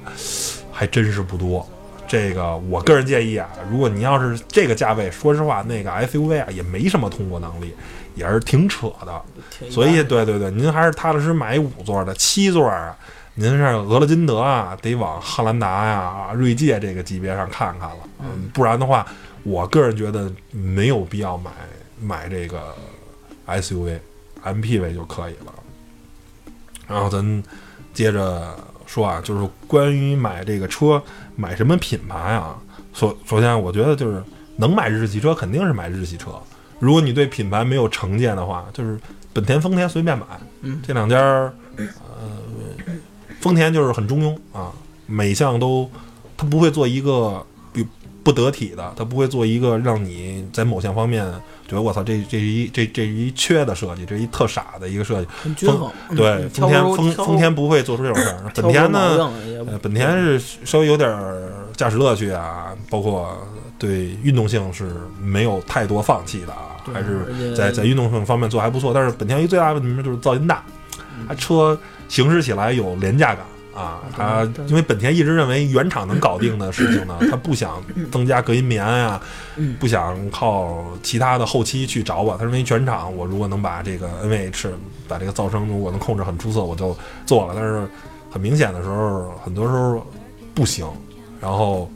[0.73, 1.65] 还真是不多。
[2.09, 7.73] 这个我个人建议啊，如果您要是这个价位，说实话，那个 SUV 啊也没什么通过能力，
[8.15, 9.23] 也是挺扯的。
[9.71, 12.97] 所以，对对对，您还是踏踏实实买一五座的，七座啊，
[13.35, 17.97] 您是俄勒金德啊，得往汉兰达呀、锐界这个级别上看看了。
[18.21, 19.07] 嗯，不然的话，
[19.43, 21.51] 我个人觉得没有必要买
[22.01, 22.75] 买这个
[23.47, 23.99] SUV、
[24.45, 25.53] MPV 就可以了。
[26.87, 27.43] 然后咱
[27.93, 31.03] 接着说啊，就是关于买这个车，
[31.37, 32.57] 买什么品牌啊？
[32.93, 34.23] 首首先，我觉得就是
[34.57, 36.33] 能买日系车，肯定是买日系车。
[36.81, 38.99] 如果你对品牌没有成见的话，就是
[39.33, 40.27] 本田、丰田随便买。
[40.63, 41.87] 嗯这两家儿，呃，
[43.41, 44.73] 丰田就是很中庸啊，
[45.07, 45.89] 每项都，
[46.37, 47.81] 它不会做一个不
[48.25, 51.25] 不得体的，它不会做一个让你在某项方面
[51.67, 55.29] 觉得我操，这这是一这这是一缺的设计，这是一特傻的一个设计。
[55.43, 55.91] 很均衡。
[56.09, 58.51] 嗯对，丰田丰丰田不会做出这种事儿。
[58.55, 59.31] 本田呢，
[59.67, 63.39] 呃，本田是稍微有点儿驾驶乐趣啊，包括
[63.81, 68.93] 对运动性是没有太多放弃的啊，还是在在运动性方面做还不错。
[68.95, 70.63] 但是本田一最大的问题就是噪音大，
[71.19, 71.77] 嗯它车
[72.09, 73.45] 行驶起来有廉价感。
[73.73, 79.19] 啊，它因为本田一直认为原厂能搞定的事情呢， 它不想增加隔音棉呀、
[79.57, 82.37] 嗯不想靠其他的后期去找我。
[82.37, 84.71] 他认为全厂我如果能把这个 NVH
[85.09, 87.55] 把这个噪声如果能控制很出色，我就做了。
[87.57, 87.87] 但是
[88.31, 90.05] 很明显的时候，很多时候
[90.53, 90.87] 不行。
[91.41, 91.89] 然后，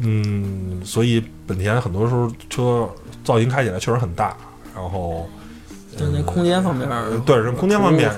[0.00, 2.88] 嗯，所以本田很多时候车
[3.24, 4.36] 噪音开起来确实很大。
[4.74, 5.28] 然后，
[5.96, 6.88] 就那空间方面
[7.26, 8.08] 对，是空间方面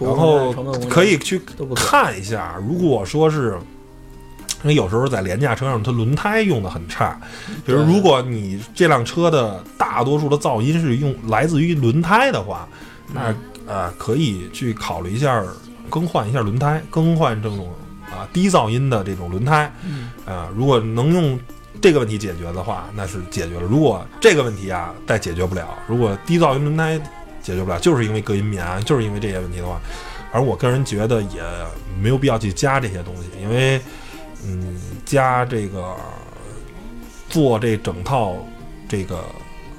[0.00, 0.52] 然后
[0.90, 1.40] 可以去。
[1.76, 3.56] 看一下，如果说是，
[4.62, 7.18] 因为有时候在廉价车上，它轮胎用的很差。
[7.64, 12.68] 比如，如果你这辆车的大多数的噪音是用来自于轮胎的话，
[13.14, 13.34] 那
[13.66, 15.42] 呃可以去考虑一下
[15.88, 17.70] 更换一下轮胎，更换这种
[18.12, 19.72] 啊低噪音的这种轮胎。
[19.84, 21.38] 嗯啊，如果能用
[21.80, 23.62] 这个问题解决的话，那是解决了。
[23.62, 26.98] 如果这个问题啊再解决不了，如果低噪音轮胎
[27.42, 29.80] 解决不了，就是因为隔音棉，就是因为这些问题的话，
[30.32, 31.42] 而我个人觉得也
[32.00, 33.80] 没有必要去加这些东西，因为
[34.46, 35.96] 嗯，加这个
[37.28, 38.36] 做这整套
[38.88, 39.16] 这个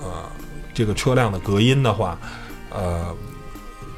[0.01, 0.29] 呃
[0.73, 2.17] 这个车辆的隔音的话，
[2.69, 3.15] 呃。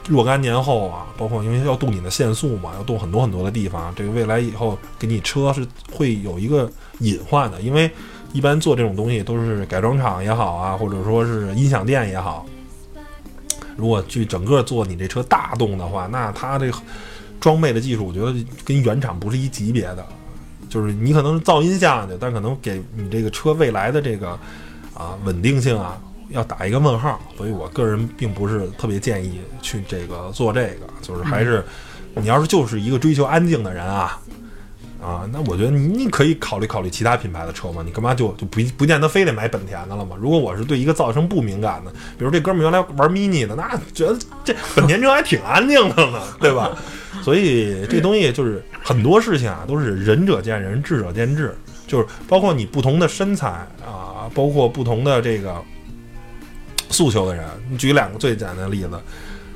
[0.08, 7.90] 若干年后啊，包括因为要动你的限速嘛，要动很多很多的地方，这个未来以后给你车是会有一个隐患的，因为
[8.34, 12.46] 一般做这种东西都是改装厂也好啊，或者说是音响店也好，
[13.76, 16.72] 如果去整个做你这车大动的话，那它这
[17.40, 20.06] 装备的技术，我觉得跟原厂不是一级别的。
[20.68, 24.32] 就是你可能是噪音下去，但可能给你这个车未来的这个
[24.94, 25.98] 啊稳定性啊，
[26.30, 31.64] 要打一个问号，所以我个人并不是特别建议去这个做这个，就是还是
[32.16, 34.20] 你要是就是一个追求安静的人啊。
[35.02, 40.16] 啊，那我觉得你你可以考虑考虑其他品牌的车嘛，你干嘛就就不不见得非得买本田的了嘛？
[40.20, 46.76] 如果我是对一个噪声不敏感的，比如这哥们儿原来玩 mini 的，那觉得这本田车还挺安静的呢， 对吧？
[47.22, 53.50] 所以这东西就是很多事情啊，都是仁者见仁，智者见智，就是包括你不同的身材
[53.86, 55.62] 啊，包括不同的这个
[56.96, 57.46] 诉求的人。
[57.70, 58.92] 你举两个最简单的例子，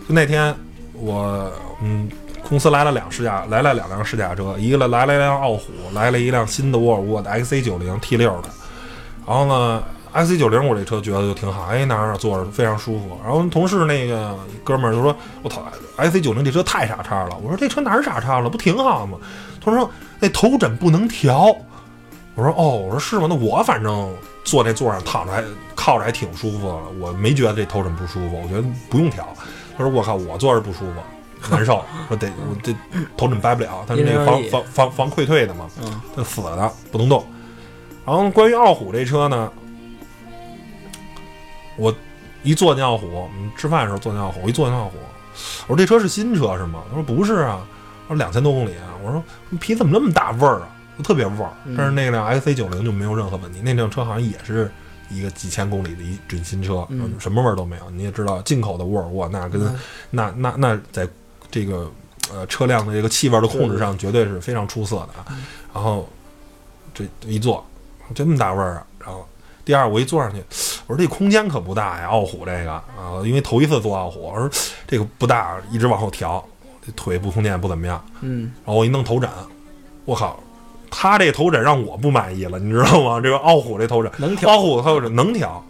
[0.08, 0.54] 就那天
[0.94, 2.10] 我嗯。
[2.48, 8.50] 公司来了两试驾，来了两辆试驾车，一个来了一辆傲虎，来了一辆新的沃尔沃的 XC 九零 T 六的。
[9.28, 13.20] 然后呢，XC 九零我这车觉得就挺好，哎，哪哪坐着非常舒服。
[13.24, 15.62] 然后同事那个哥们儿就说：“我操
[15.98, 18.50] ，XC 九零这车太傻叉了。”我说：“这车哪儿傻叉了？
[18.50, 19.18] 不挺好吗？”
[19.64, 19.88] 他说
[20.20, 21.56] ：“那头枕不能调。”
[22.34, 23.28] 我说：“哦，我说是吗？
[23.30, 24.12] 那我反正
[24.50, 25.44] 坐那座上躺着还
[25.76, 29.28] 靠着还挺舒服的，我没觉得这头枕不舒服，我觉得不用调。”
[29.78, 30.96] 他说：“我靠，我坐着不舒服。”
[31.50, 32.76] 难受，说得我这
[33.16, 35.70] 头枕掰不了，他是那个防防防防溃退的嘛，
[36.14, 37.26] 它死了的不能动。
[38.06, 39.50] 然后关于傲虎这车呢，
[41.78, 41.96] 我
[42.44, 44.98] 一坐进傲虎，我们吃饭的时候坐进傲虎，我一坐进傲虎，
[45.68, 46.84] 我说这车是新车是吗？
[46.90, 47.62] 他说不是啊，
[48.10, 49.24] 我说两千多公里啊，我说
[49.62, 50.68] 皮怎么那么大味儿啊，
[51.04, 51.52] 特别味儿。
[51.78, 54.72] 但是那辆 X C 九零就没有任何问题，那辆车好像也是。
[55.12, 57.90] 一个几千公里的一准新车，什么味儿都没有。
[57.90, 59.60] 你也知道，进口的沃尔沃那跟
[60.12, 61.08] 那那那在
[61.50, 61.92] 这个
[62.32, 65.26] 呃车辆的这个气味的控制上，绝对是非常出色的啊。
[65.74, 66.08] 然后
[66.94, 67.66] 这一坐，
[68.14, 68.86] 这么大味儿啊。
[69.00, 69.28] 然后
[69.66, 70.38] 第二，我一坐上去，
[70.86, 74.48] 我说这空间可不大呀，傲虎这个啊，因为头一次坐傲虎，我说
[74.86, 76.48] 这个不大，一直往后调，
[76.86, 78.00] 这腿部空间也不怎么样。
[78.22, 78.54] 嗯。
[78.64, 79.28] 然后我一弄头枕，
[80.06, 80.40] 我靠！
[80.90, 83.20] 他这头枕让我不满意了，你知道吗？
[83.22, 85.64] 这个傲虎这头枕能调，傲虎的头枕能调，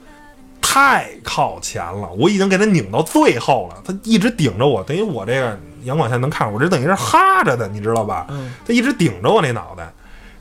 [0.61, 8.27] 太靠前了，我已经给他拧到最后了，他一直顶着我，等于我这个阳光下能看，我这等于是哈着的，你知道吧？
[8.29, 9.91] 嗯，他一直顶着我那脑袋，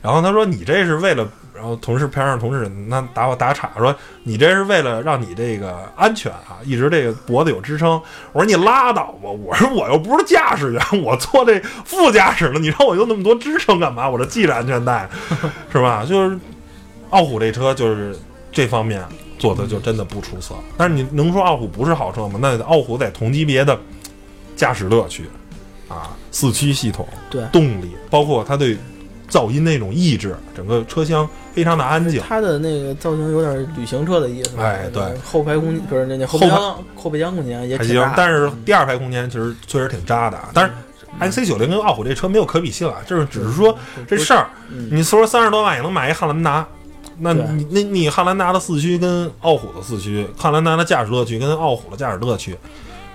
[0.01, 1.27] 然后他说你这是为了。
[1.59, 3.93] 然后同事边上同事那打我打岔说
[4.23, 8.01] 你这是为了让你这个安全啊，一直这个脖子有支撑。
[8.31, 14.09] 我说你拉倒吧，我说我又不是驾驶员，我坐这副驾驶呢，你让我用那么多支撑干嘛？
[14.09, 15.09] 我这系着安全带
[15.69, 16.05] 是吧？
[16.07, 16.39] 就是
[17.09, 18.17] 傲虎这车就是
[18.53, 19.03] 这方面
[19.37, 20.55] 做的就真的不出色。
[20.77, 22.39] 但是你能说傲虎不是好车吗？
[22.41, 23.77] 那傲虎在同级别的
[24.55, 25.25] 驾驶乐趣
[25.89, 28.77] 啊，四驱系统，对动力，包括它对。
[29.29, 32.21] 噪音那种抑制，整个车厢非常的安静。
[32.27, 34.51] 它的那个造型有点旅行车的意思。
[34.57, 40.37] 哎，对，后排空不是那那后备箱后备箱空间也挺大，但是第二排空间其实确实挺渣的。
[40.53, 40.71] 但是
[41.19, 44.49] X C 九零跟傲虎这车没有可比性啊，就是只是说这事儿，
[44.91, 46.67] 你说三十多万也能买一汉兰达，
[47.19, 52.57] 那你那你汉兰达的四驱跟傲虎的四驱，汉兰达的驾驶乐趣跟傲虎的驾驶乐趣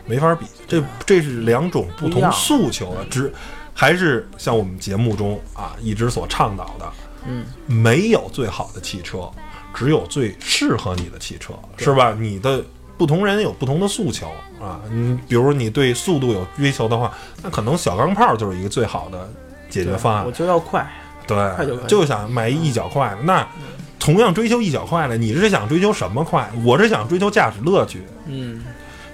[0.07, 3.33] 没法比，这这是两种不同诉求啊，只。
[3.75, 6.93] 还是像我们节目中啊一直所倡导的，
[7.27, 9.29] 嗯，没有最好的汽车，
[9.75, 12.17] 只有最适合你的汽车，是吧？
[12.17, 12.63] 你的
[12.97, 14.29] 不同人有不同的诉求
[14.61, 19.29] 啊，你比如你对速度有追求的话，那可能小钢炮就是一个最好的
[19.69, 20.25] 解决方案。
[20.25, 20.89] 我就要快，
[21.27, 23.23] 对，快就就想买一脚快的。
[23.23, 23.45] 那
[23.99, 26.49] 同样追求一脚快的，你是想追求什么快？
[26.65, 28.63] 我是想追求驾驶乐趣，嗯，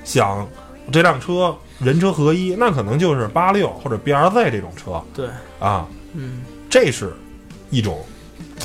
[0.05, 0.47] 想
[0.93, 1.57] 这辆车。
[1.81, 5.03] 人车合一，那可能就是八六或者 B R Z 这种车。
[5.15, 7.15] 对啊，嗯，这是
[7.71, 8.05] 一种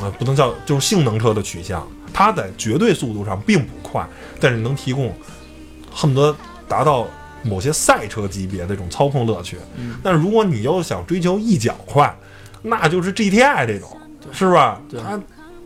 [0.02, 1.88] 啊，不能叫就是性能车的取向。
[2.14, 4.06] 它在绝对速度上并不快，
[4.40, 5.14] 但是能提供
[5.90, 6.36] 恨不得
[6.68, 7.08] 达到
[7.42, 9.58] 某些赛车级别的这种操控乐趣。
[9.78, 12.14] 嗯，但如果你要想追求一脚快，
[12.62, 13.98] 那就是 G T I 这种，
[14.34, 14.82] 是吧？
[14.92, 15.18] 它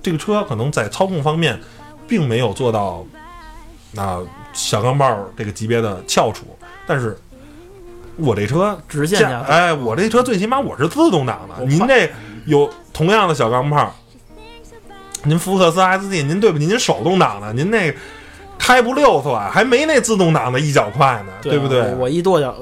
[0.03, 1.59] 这个车可能在操控方面
[2.07, 3.03] 并没有做到
[3.91, 4.21] 那
[4.53, 6.45] 小钢炮这个级别的翘楚，
[6.85, 7.17] 但是。
[8.21, 11.65] 我这车直线哎，我这车最起码我是自动挡的。
[11.65, 12.09] 您这
[12.45, 13.93] 有同样的小钢炮，
[15.23, 17.93] 您福克斯 S D，您对不起，您手动挡的，您那
[18.57, 21.93] 开不溜索，还没那自动挡的一脚快呢，对不对？
[21.95, 22.55] 我一跺脚，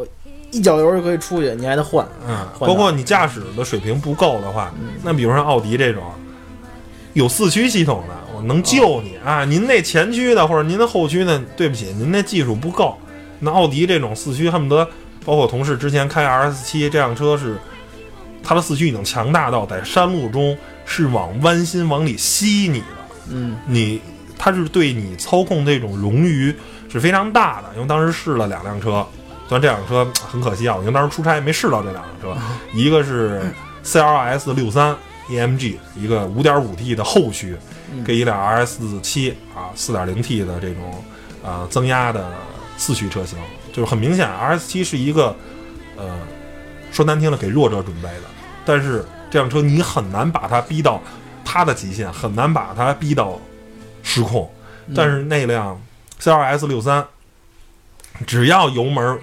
[0.52, 2.06] 一脚油就可以出去，你还得换。
[2.28, 4.72] 嗯，包括你驾驶的水平不够的话，
[5.04, 6.04] 那比如说奥迪这种
[7.13, 9.43] 有四驱系统的，我能救你啊。
[9.43, 12.96] 您那前驱的或者您的后驱的，对不起，您那技术不够。
[13.39, 14.88] 那奥迪这种四驱恨不得。
[15.28, 17.58] 包括同事之前开 R S 七这辆车是，
[18.42, 22.86] 它的四驱已经强大到在山路中是往弯心往里吸你的，
[23.32, 24.02] 嗯，你
[24.38, 26.56] 它是对你操控这种冗余
[26.88, 27.68] 是非常大的。
[27.76, 29.06] 因为当时试了两辆车，
[29.50, 32.42] 虽然这辆车很可惜啊，我因为当时出差没试到这两辆车，
[32.74, 33.42] 一个是
[33.84, 34.96] C L S 六三
[35.30, 37.54] E M G，一个五点五 T 的后驱，
[38.06, 41.04] 跟一辆 R S 七啊四点零 T 的这种
[41.44, 42.32] 啊、增压的
[42.78, 43.38] 四驱车型，
[43.78, 45.36] 就是很明显，RS 七是一个
[45.98, 46.18] 呃
[46.92, 48.24] 说难听了给弱者准备的，
[48.66, 51.00] 但是这辆车你很难把它逼到
[51.46, 53.40] 它的极限，很难把它逼到
[54.02, 54.52] 失控。
[54.96, 55.80] 但是那辆
[56.20, 57.06] CLS 六三，
[58.26, 59.20] 只要油门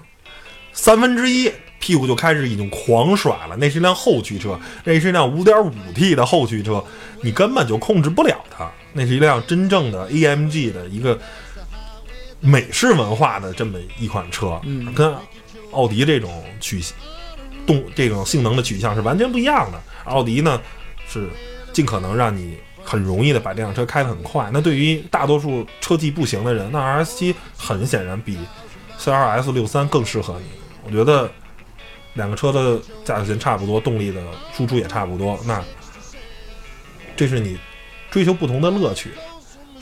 [0.73, 3.57] 三分之一，屁股就开始已经狂甩了。
[3.57, 6.85] 那是一辆后驱车，那是一辆五点五 T 的后驱车，
[7.23, 8.71] 你根本就控制不了它。
[8.93, 11.19] 那是一辆真正的 AMG 的一个
[12.45, 15.15] 美式文化的这么一款车，嗯跟
[15.71, 16.81] 奥迪这种取
[17.67, 19.83] 动这种性能的取向是完全不一样的。
[20.05, 20.61] 奥迪呢
[21.09, 21.27] 是
[21.73, 24.51] 尽可能让你很容易的把这辆车开得很快。
[24.53, 28.39] 那对于大多数车技不行的人，那 RS 七很显然比
[28.99, 30.47] CLS 六三更适合你。
[30.85, 31.31] 我觉得
[32.13, 34.21] 两个车的驾驶性差不多，动力的
[34.55, 35.65] 输出也差不多，那
[37.17, 37.59] 这是你
[38.11, 39.13] 追求不同的乐趣，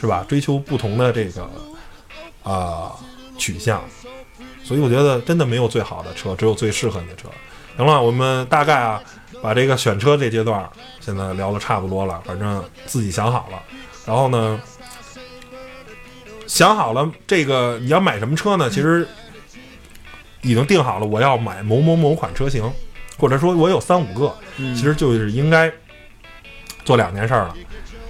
[0.01, 0.25] 是吧？
[0.29, 1.51] 追求不同的这个
[2.43, 2.93] 啊、
[3.39, 3.83] 取向，
[4.63, 7.29] 所以我觉得真的没有最好的车，只有最适合你的车。
[7.77, 9.03] 行了，我们大概啊
[9.43, 10.69] 把这个选车这阶段
[11.01, 13.63] 现在聊的差不多了，反正自己想好了，
[14.05, 14.61] 然后呢，
[16.47, 18.69] 想好了这个你要买什么车呢？
[18.69, 19.09] 其实
[20.43, 22.71] 已经定好了，我要买某某某款车型，
[23.17, 25.73] 或者说我有三五个，嗯其实就是应该
[26.85, 27.55] 做两件事儿了。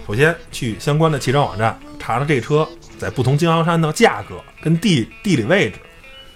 [0.07, 2.69] 首先去相关的汽车网站查查这车
[3.03, 5.77] 在不同经销商的价格跟地地理位置。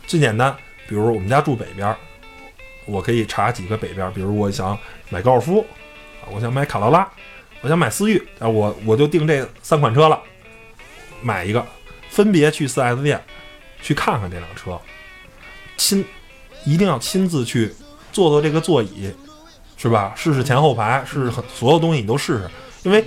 [0.04, 0.52] 最简单，
[0.88, 1.96] 比如我们家住北边，
[2.86, 4.76] 我可以查几个北边，比如我想
[5.08, 5.64] 买高尔夫，
[6.22, 7.08] 啊，我想买卡罗拉，
[7.60, 10.20] 我想买思域，啊，我我就定这三款车了，
[11.22, 11.64] 买一个，
[12.10, 13.22] 分别去 4S 店
[13.80, 14.76] 去看看这辆车，
[15.76, 16.04] 亲
[16.64, 17.72] 一定要亲自去
[18.10, 19.14] 坐坐这个座椅，
[19.76, 20.12] 是吧？
[20.16, 22.50] 试试前后排，试试很所有东西你都试试，
[22.82, 23.04] 因为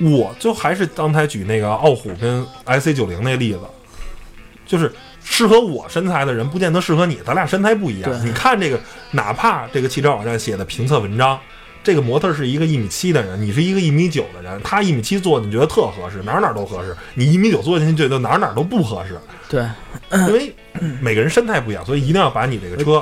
[0.00, 3.60] 我就还是刚才举那个傲虎跟 IC 九零那例子，
[4.66, 8.26] 就是适合我身材的人不见得适合你，咱俩身材不一样。
[8.26, 8.78] 你看这个，
[9.10, 11.38] 哪怕这个汽车网站写的评测文章。
[11.84, 19.16] 这个模特是一个一米七的人，你是一个一米九的人，他一米七坐你觉得特合适，哪哪都合适；你一米九坐进去觉得哪哪都不合适，
[19.48, 19.64] 对，
[20.26, 20.52] 因为
[21.00, 23.00] 每个人身材不一样，所以一定要把你这个车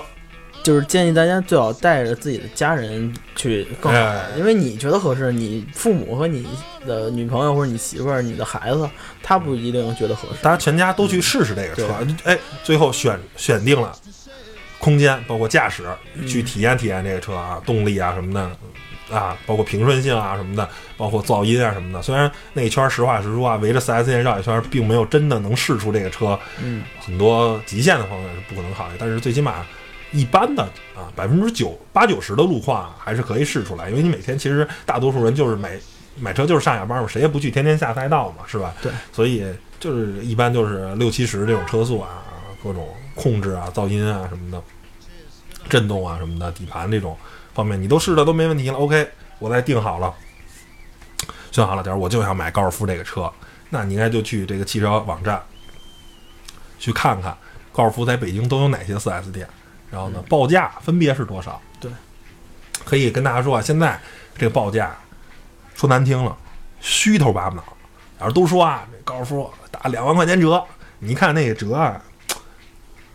[0.64, 4.24] 就是建议大家最好带着自己的家人去更好，哎。
[4.37, 6.44] 因为你觉得合适，你父母和你
[6.87, 8.88] 的女朋友或者你媳妇儿、你的孩子，
[9.22, 10.42] 他不一定觉得合适。
[10.42, 13.94] 大家全家都去试试这个车，哎，最后选选定了
[14.79, 15.85] 空间，包括驾驶，
[16.27, 22.00] 去体验体验这个车啊，动力啊什么的啊，包括平顺性啊什么的，包括噪音啊什么的。
[22.00, 29.64] 虽然那一圈实话实说啊，围着四 S 店绕一圈，并没有真的能试出这个车嗯，很多极限的方面是不可能考虑，但是最起码
[30.14, 30.62] 一般的
[30.96, 35.77] 啊，百分之九八九十的路况啊还是可以试出来，因为你每天其实大多数人就是买
[36.16, 38.72] 买车就是上下班嘛，谁也不去天天下赛道嘛，是吧？
[38.81, 39.44] 对，所以
[39.81, 42.22] 就是一般就是六七十这种车速啊，
[42.62, 44.62] 各种控制啊、噪音啊什么的，
[45.68, 47.16] 震动啊什么的，底盘这种
[47.53, 49.09] 方面你都试的都没问题了，OK，
[49.40, 50.14] 我再定好了，
[51.50, 53.29] 选好了点儿，我就想买高尔夫这个车，
[53.70, 55.42] 那你应该就去这个汽车网站
[56.79, 57.37] 去看看
[57.72, 59.48] 高尔夫在北京都有哪些 4S 店，
[59.94, 61.61] 然后呢，报价分别是多少？
[61.78, 61.88] 对，
[62.85, 63.96] 可以跟大家说啊，现在
[64.37, 64.92] 这个报价
[65.76, 66.37] 说难听了，
[66.80, 67.62] 虚头巴脑。
[68.20, 70.64] 要是都说啊，这高尔夫打两万块钱折，
[70.98, 72.00] 你看那个折啊，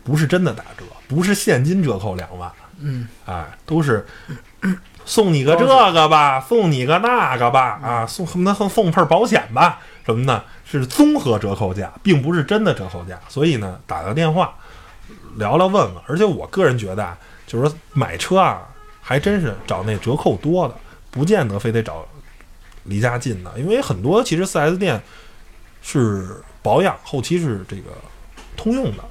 [0.02, 4.06] 不是真的打折，不是现金折扣两万，嗯，哎，都是
[5.04, 13.18] 送你个这个吧，送你个那个吧，啊，送恨不得送送份保险吧，什么呢，是综合折扣价，并不是真的折扣价。
[13.28, 14.54] 所以呢，打个电话
[15.36, 16.02] 聊聊问问。
[16.06, 17.16] 而且我个人觉得啊，
[17.46, 18.66] 就是说买车啊，
[19.00, 20.74] 还真是找那折扣多的，
[21.10, 22.06] 不见得非得找
[22.84, 25.00] 离家近的，因为很多其实 4S 店
[25.82, 27.90] 是保养后期是这个
[28.56, 29.04] 通用的，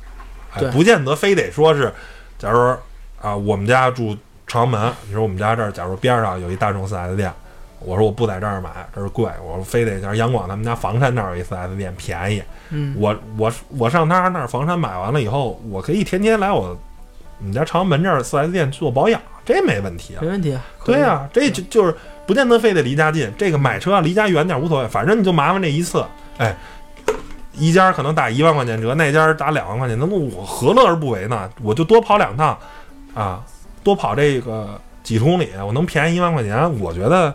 [0.53, 1.93] 哎，不见得非得说是，
[2.37, 2.59] 假如
[3.21, 7.33] 啊，我们家住朝阳门，你说我们家这儿，假如边上有一大众 4S 店，
[7.81, 16.77] 我说我不在这儿买，这儿贵，我说非得像杨广他们家房山那儿有一 4S 店便宜，嗯，我我我上他那儿房山买完了以后，我可以天天来我
[17.39, 20.27] 我们家朝阳门这儿四 S 店做保养，这没问题啊没。
[20.27, 20.57] 问题。
[20.77, 21.95] 可以对，啊，这就就是
[22.27, 26.03] 不见得非得离家近，这个买车啊离家远点无所谓，反正你就麻烦这一次，
[26.37, 26.53] 哎，
[27.53, 31.49] 一家可能打一万块钱折，那家打两万块钱，那么我何乐而不为呢？
[31.63, 32.57] 我就多跑两趟，
[33.13, 33.41] 啊，
[33.85, 37.33] 多跑这个几十公里，我能便宜一万块钱，我觉得。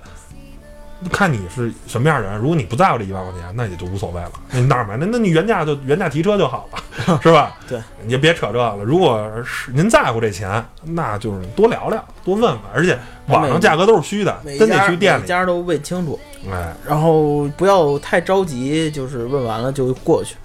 [1.10, 4.32] 看你是什么样的人，如果你不在乎这一万块钱，那也就无所谓了。
[4.52, 4.96] 那你哪儿买？
[4.96, 7.56] 那那你原价就原价提车就好了， 是吧？
[7.68, 8.84] 对，你就别扯这个了。
[8.84, 12.58] 如果是您在乎这钱，那就是多聊聊，多问问。
[12.74, 15.22] 而且网上价格都是虚的，真得去店里。
[15.22, 16.18] 每家都问清楚，
[16.50, 20.36] 哎，然后不要太着急，就是问完了就过去。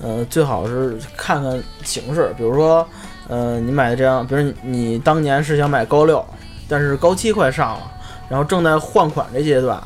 [0.00, 2.86] 呃，最好是看看形式，比如说，
[3.26, 6.24] 呃，你买的这样，比如你你当年是想买高六，
[6.68, 7.90] 但是高七快上了，
[8.28, 9.82] 然后正在换款这阶段，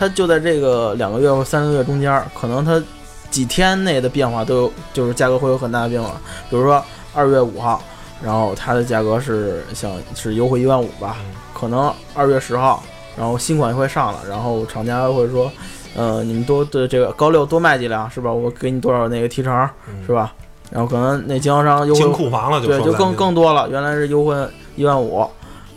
[0.00, 2.82] 它就在这个两个月或三个月中间儿，可能它
[3.30, 6.12] 几天内的变化都有，就是价格会有很大的变化。
[6.48, 6.82] 比如说
[7.14, 7.82] 二月五号，
[8.24, 11.18] 然后它的价格是想是优惠一万五吧，
[11.52, 12.82] 可能二月十号，
[13.14, 15.52] 然后新款会上了，然后厂家会说，
[15.94, 18.32] 呃，你们多对这个高六多卖几辆是吧？
[18.32, 19.68] 我给你多少那个提成
[20.06, 20.32] 是吧？
[20.70, 23.68] 然后可能那经销商优惠库房了就对，就更更多了。
[23.68, 24.34] 原来是优惠
[24.76, 25.28] 一万五，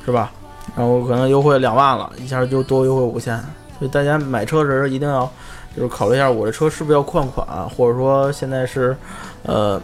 [0.06, 0.32] 是吧？
[0.78, 3.38] 然后可能优惠两万了，一下就多优惠五千。
[3.84, 5.30] 所以大家买车的时候一定要
[5.76, 8.96] 就是考虑一下，我这车是不是要换款，或者说现在是
[9.42, 9.82] 呃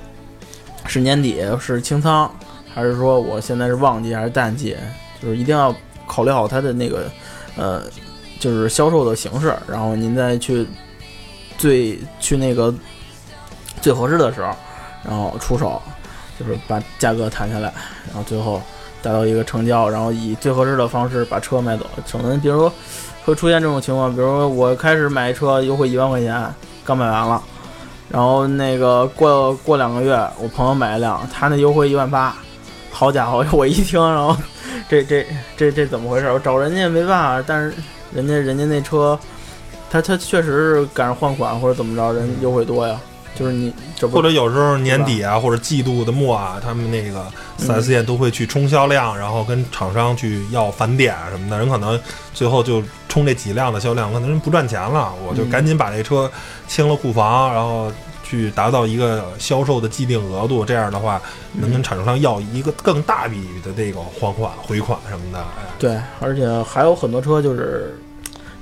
[0.85, 2.31] 是年底是清仓，
[2.73, 4.73] 还是说我现在是旺季还是淡季，
[5.21, 5.75] 就是一定要
[6.07, 7.11] 考虑好它的那个
[7.57, 7.83] 呃
[8.39, 10.65] 就是销售的形式，然后您再去
[11.57, 12.73] 最去那个
[13.81, 14.55] 最合适的时候，
[15.03, 15.81] 然后出手，
[16.39, 17.73] 就是把价格谈下来，
[18.07, 18.61] 然后最后
[19.01, 22.71] 达到一个成交，然后以最合适的方式把车卖走，省得比如说
[23.25, 26.43] 会出现这种情况，比如说我开始买车优惠一万块钱，
[26.83, 27.41] 刚买完了，
[28.09, 32.35] 然后那个过过两个月，我朋友买一辆，他那优惠一万八，
[32.91, 34.35] 好家伙， 我一听，然后
[34.89, 36.31] 这这这这怎么回事？
[36.31, 37.73] 我找人家也没办法，但是
[38.11, 39.17] 人家人家那车，
[39.91, 42.99] 他他确实是赶上换款或者怎么着，人优惠多呀，
[43.35, 43.73] 就是你
[44.11, 47.25] 或者有时候年底啊，或者季度的末啊，他们那个
[47.57, 51.57] 四 S 店都会去冲销量，然后跟厂商去要返点啊什么的。
[51.57, 51.99] 人可能
[52.33, 56.29] 最后就冲这几辆的销量，可能人不赚钱了，我就嗯赶紧把这车
[56.67, 57.91] 清了库房，然后
[58.23, 60.65] 去达到一个销售的既定额度。
[60.65, 61.21] 这样的话，
[61.53, 65.39] 能跟厂商要一个更大笔的这个还款、回款什么的。
[65.39, 67.97] 哎，对，而且还有很多车就是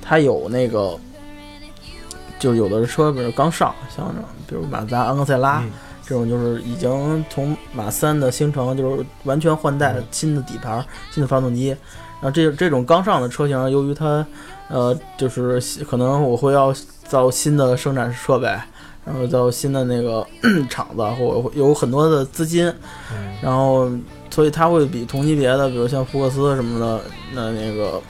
[0.00, 0.96] 它有那个，
[2.38, 4.14] 就是有的车比如刚上，像
[4.46, 5.70] 比如马自达昂克赛拉、嗯
[6.06, 11.68] 这种，就是已经从马三的星城就是完全换代嗯新的底盘、新的发动机。
[11.68, 14.26] 然后这这种刚上的车型，由于它
[14.68, 16.74] 呃就是可能我会要
[17.04, 18.46] 造新的生产设备，
[19.04, 20.26] 然后造新的那个
[20.70, 22.66] 厂子，或者有很多的资金，
[23.12, 23.90] 嗯然后
[24.30, 27.00] 所以它会比同级别的，比如像福克斯什么的，
[27.34, 28.00] 那那个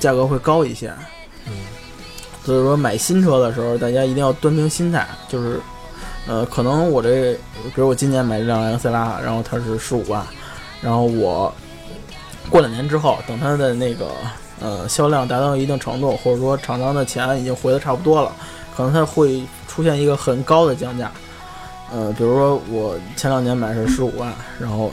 [0.00, 0.92] 价格会高一些。
[1.46, 1.52] 嗯
[2.46, 5.60] 所以说买新车的时候，大家一定要端平心态，就是，
[6.28, 7.34] 呃，可能我这，
[7.64, 10.24] 比如我今年买这辆昂克赛拉，然后它是十五万，
[10.80, 11.52] 然后我
[12.48, 14.06] 过两年之后，等它的那个
[14.60, 18.30] 呃销量达到一定程度，或者说厂商的钱已经回的差不多了，
[18.76, 21.10] 可能它会出现一个很高的降价。
[21.92, 24.92] 呃，比如说我前两年买是十五万，然后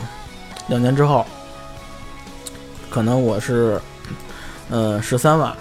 [0.70, 1.24] 两年之后，
[2.90, 3.80] 可能我是
[4.72, 5.56] 呃十三万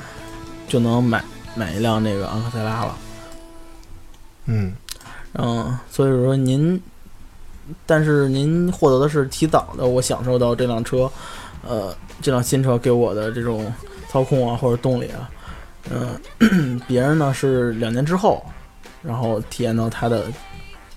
[0.66, 1.22] 就能买
[1.54, 2.96] 买一辆那个昂克赛拉了。
[4.46, 4.72] 嗯，
[5.34, 6.80] 嗯，所以说您，
[7.86, 11.10] 但是您获得的是提早的，我享受到这辆车，
[11.66, 13.72] 呃，这辆新车给我的这种
[14.08, 15.30] 操控啊或者动力啊，
[15.90, 18.44] 嗯、 别人呢是两年之后，
[19.02, 20.26] 然后体验到它的，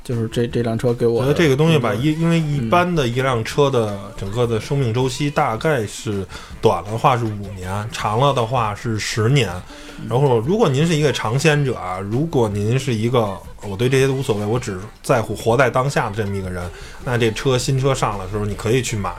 [0.06, 6.24] 就是这这辆车给我我觉得这个东西吧，嗯因因为一般的一辆车的整个的生命周期大概是
[6.62, 9.50] 短了的话是五年，长了的话是十年。
[10.08, 16.70] 然后，如果您是一个尝鲜者啊，如果您是一个我对这些都无所谓，我只在乎活在当下的这么一个人，
[17.04, 19.12] 那这车新车上的时候，你可以去买，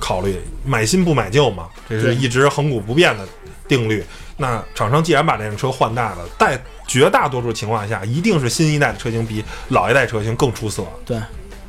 [0.00, 3.24] 考虑买新不买旧嘛，这是一直恒古不变的
[3.68, 4.02] 定律。
[4.36, 10.84] 那厂商既然把这辆车换代了，在绝大多数情况下，一定是新一代的车型比老一代车型更出色。
[11.04, 11.16] 对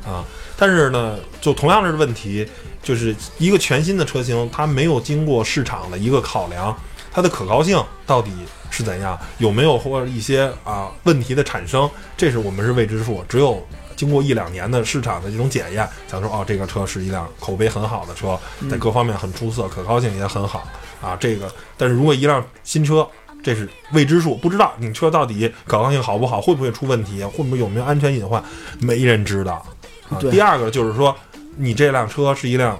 [0.04, 0.24] 啊，
[0.56, 2.48] 但是呢，就同样的问题，
[2.82, 6.76] 就是一个全新的车型，它没有经过市场的一个考量，
[7.10, 8.30] 它的可靠性到底
[8.70, 13.24] 是怎样，有没有或者一些啊问题的产生，这是我们是未知数。
[13.28, 18.38] 只有经过一两年的市场的这种检验，想说哦，这个车是一辆口碑很好的车，
[18.70, 20.68] 在各方面很出色，可靠性也很好
[21.02, 21.16] 啊。
[21.18, 23.08] 这个，但是如果一辆新车，
[23.46, 28.42] 这是未知数，不知道你车到底可靠性好不好，会不会出问题，会不会有没有安全隐患，
[28.80, 29.64] 没人知道。
[30.10, 31.16] 啊，第二个就是说，
[31.54, 32.76] 你这辆车是一辆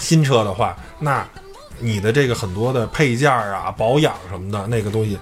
[0.00, 1.22] 新车的话，那
[1.80, 5.18] 你的这个很多的配件啊、保养什么的那个东西，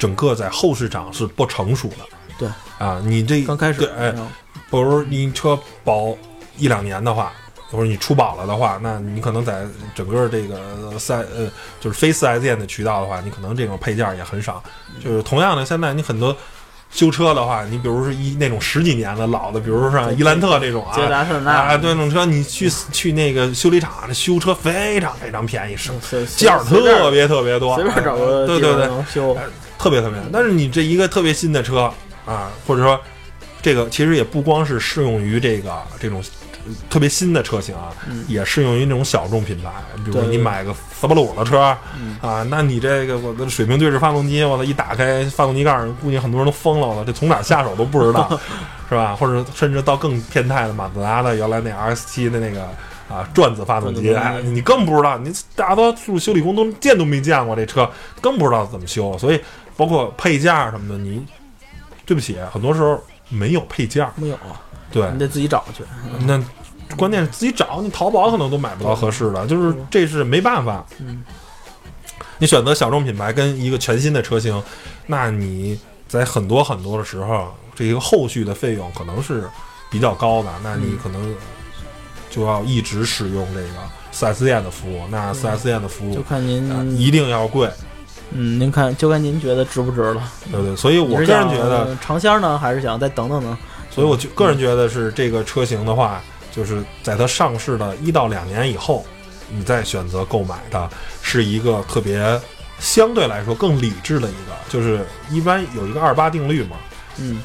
[0.00, 1.98] 整个在后市场是不成熟的。
[2.36, 2.48] 对
[2.78, 4.26] 啊，你这刚开始对，哎，然后
[4.68, 6.12] 比如你车保
[6.58, 7.32] 一两年的话，
[7.70, 10.58] 或者你出保了的话，那你可能在整个这个
[10.98, 11.50] 四呃
[11.80, 14.62] 就是非四 S 店的渠道的话，你可能这种配件也很少。
[15.02, 16.36] 就是同样的，现在你很多
[16.90, 25.76] 修车的话，你比如说一那种十几年的老的，比如说像伊兰特这种啊，捷达森纳啊，对，那种车你去去那个修理厂，那修车非常非常便宜，
[26.36, 29.36] 件儿特别特别多，随便找个地方对对对，能修，
[29.76, 30.18] 特别特别。
[30.32, 31.92] 但是你这一个特别新的车
[32.24, 33.00] 啊，或者说
[33.60, 36.43] 这个其实也不光是适用于这个这种呃
[36.88, 39.70] 特别新的车型啊，嗯也适用于那种小众品牌，
[40.04, 48.28] 比如说你买个斯巴鲁的车嗯啊，那你这个我的水平对置发动机，我操，一打开发动机盖儿，估计很多人都疯了，我，这从哪儿下手都不知道，
[48.88, 49.14] 是吧？
[49.14, 52.68] 或者甚至到更变态的马自达的原来那 RS 七的那个。
[53.06, 57.88] 啊，转子发动机，转子发动机哎，你更不知道，你大多数修理工都见都没见过这车，
[58.18, 59.16] 更不知道怎么修。
[59.18, 59.38] 所以，
[59.76, 61.22] 包括配件什么的，你
[62.06, 62.98] 对不起，很多时候
[63.28, 64.56] 没有配件，没有啊，
[64.94, 65.82] 对，你得自己找去。
[66.24, 66.40] 那
[66.96, 70.86] 关键是自己找，你淘宝可能都买不到合适的，就是这是没办法。
[71.00, 71.24] 嗯，
[72.38, 74.62] 你选择小众品牌跟一个全新的车型，
[75.06, 75.76] 那你
[76.06, 79.42] 在很多很多的时候，这个后续的费用可能是
[79.90, 81.34] 比较高的，那你嗯可能
[82.30, 83.68] 就要一直使用这个
[84.12, 85.02] 四 S 店的服务。
[85.10, 87.68] 那四 S 店的服务就看您啊一定要贵，
[88.30, 90.22] 嗯，您看就看您觉得值不值了。
[90.52, 90.76] 对对？
[90.76, 93.58] 所以我个人觉得，尝鲜呢，还是想再等等呢？
[93.94, 96.20] 所以我就个人觉得是这个车型的话，
[96.50, 99.06] 就是在它上市的一到两年以后，
[99.48, 100.90] 你再选择购买的
[101.22, 102.40] 是一个特别
[102.80, 106.76] 相对来说更理智的一个，就是一般有一个二八定律嘛，
[107.18, 107.40] 嗯，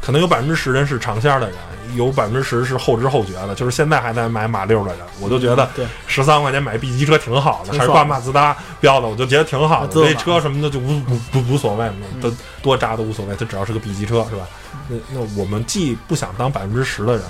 [0.00, 1.56] 可能有百分之十人是尝鲜的人，
[1.94, 9.88] 有百分之十是后知后觉的，就是现在还在买马六的人，我就觉得对，十三块钱买 B 级车挺好的，还是挂马自达标的，我就觉得挺好的。
[9.88, 12.32] 自动挡这车什么的就无无不无所谓，嗯都
[12.62, 14.46] 多渣都无所谓，它只要是个 B 级车是吧？
[14.88, 17.22] 那那我们既不想当百分之十的人，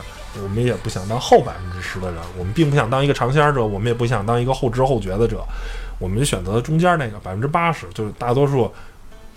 [0.43, 5.45] 我们也不想当后百分之十的人，我们并不想当一个尝鲜者，我们也不想当一个后知后觉的者，
[5.99, 8.73] 我们就选择中间那个百分之八十，就是大多数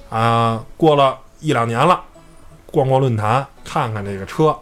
[0.10, 2.02] 啊，过了一两年了，
[2.72, 4.56] 逛逛论坛，看看这个车。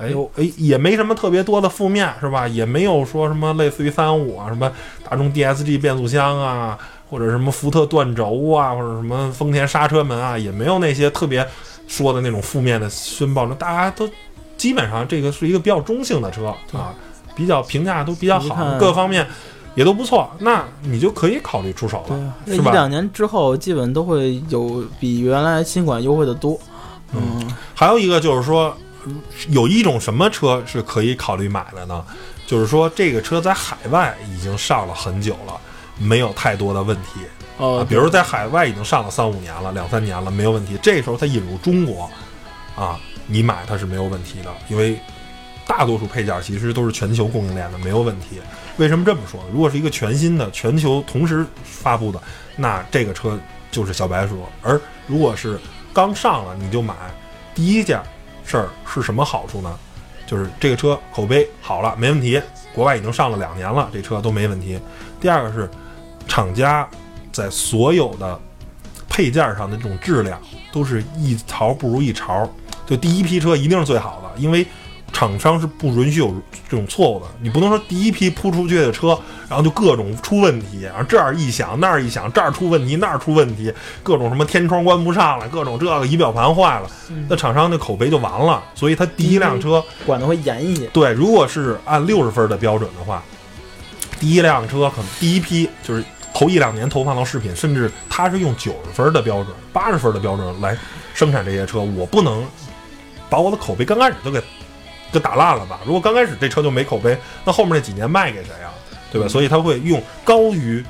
[0.00, 2.48] 哎哟哎，也没什么特别多的负面，是吧？
[2.48, 4.70] 也没有说什么类似于三五啊，什么
[5.08, 6.78] 大众 DSG 变速箱啊，
[7.10, 11.46] 或者什么福特断轴啊，或者什么丰田刹车门啊，也没有那些特别
[11.86, 13.46] 说的那种负面的宣报。
[13.46, 14.08] 那大家都
[14.56, 16.94] 基本上这个是一个比较中性的车啊，
[17.34, 19.26] 比较评价都比较好，各方面
[19.74, 20.30] 也都不错。
[20.38, 22.64] 那你就可以考虑出手对了，，是吧？
[22.64, 26.58] 那一两年之后，基本都会有比原来新款优惠的多。
[27.12, 28.72] 嗯，还有一个就是说，
[29.48, 32.04] 有一种什么车是可以考虑买的呢？
[32.46, 35.60] 就是说这个车在海外已经上了很久了，
[35.98, 37.20] 没有太多的问题。
[37.58, 40.78] 呃啊，，比如在海外已经上了三五年了，两三年了，没有问题。
[40.82, 42.10] 这时候它引入中国，
[42.74, 44.98] 啊，你买它是没有问题的，因为
[45.66, 48.40] 大多数配件其实都是全球供应链的，没有问题。
[48.78, 49.44] 为什么这么说？
[49.52, 52.20] 如果是一个全新的、全球同时发布的，
[52.56, 53.38] 那这个车
[53.70, 54.46] 就是小白鼠。
[54.62, 55.60] 而如果是
[55.92, 56.94] 刚上了你就买，
[57.54, 58.00] 第一件
[58.50, 59.78] 事儿是什么好处呢？
[60.26, 62.42] 就是这个车口碑好了，没问题，
[62.74, 64.76] 国外已经上了两年了，这车都没问题。
[65.20, 65.70] 第二个是
[66.26, 66.88] 厂家
[67.30, 68.40] 在所有的
[69.08, 70.40] 配件上的这种质量
[70.72, 72.48] 都是一潮不如一潮，
[72.86, 74.66] 就第一批车一定是最好的，因为
[75.20, 76.34] 厂商是不允许有
[76.66, 77.26] 这种错误的。
[77.42, 79.08] 你不能说第一批铺出去的车，
[79.50, 83.70] 然后就各种出问题，然后这儿一响那儿一响，这儿出问题那儿出问题，
[84.02, 86.90] 各种什么天窗关不上了，各种这个仪表盘坏了，
[87.28, 88.64] 那厂商的口碑就完了。
[88.74, 89.84] 所以他第一辆车。
[90.06, 90.86] 管的会严一些。
[90.86, 93.22] 对，如果是按六十分的标准的话，
[94.18, 96.02] 第一辆车可能第一批就是
[96.32, 100.74] 头一两年投放到视频，甚至他是用九十分的标准、八十分的标准来
[101.12, 102.42] 生产这些车，我不能
[103.28, 104.42] 把我的口碑刚开始就给
[105.12, 105.80] 就打烂了吧？
[105.84, 108.70] 如果刚开始这车就没口碑，那后面那几年卖给谁啊？
[109.12, 109.26] 对吧？
[109.26, 110.84] 所以他会用高于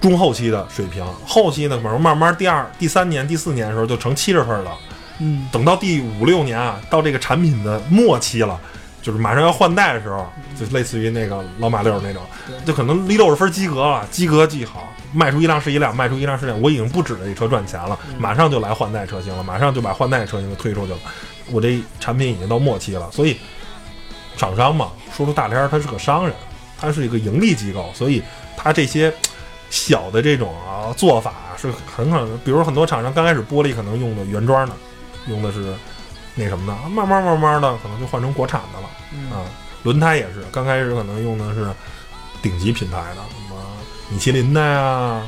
[0.00, 4.76] 中后期的水平，后期呢，可能慢慢第二、第三年、第四年的时候就成七十分了。
[5.20, 8.60] 嗯，等到第五六年啊，到这个产品的末期了，
[9.00, 12.22] 就是马上要换代的时候，就类似于那个老马六那种，
[12.64, 20.98] 就可能离六十分及格了，及格即好，卖出一辆是一辆，卖出一辆是一辆，我已经不指着这车赚钱了，马上就来换代车型了，马上就把换代车型给推出去了，
[21.50, 23.36] 我这产品已经到末期了，所以
[24.36, 26.34] 厂商嘛，说出大天儿，他是个商人，
[26.78, 28.22] 他是一个盈利机构，所以
[28.56, 29.12] 他这些
[29.70, 34.74] 小的这种啊做法是很可能，比如很多厂商刚开始玻璃可能用的原装的，
[35.28, 35.74] 用的是
[36.34, 39.44] 那什么的，慢慢慢慢的可能就换成国产的了嗯啊。
[39.82, 41.68] 轮胎也是，刚开始可能用的是
[42.40, 43.60] 顶级品牌的，什么
[44.08, 45.22] 米其林的呀。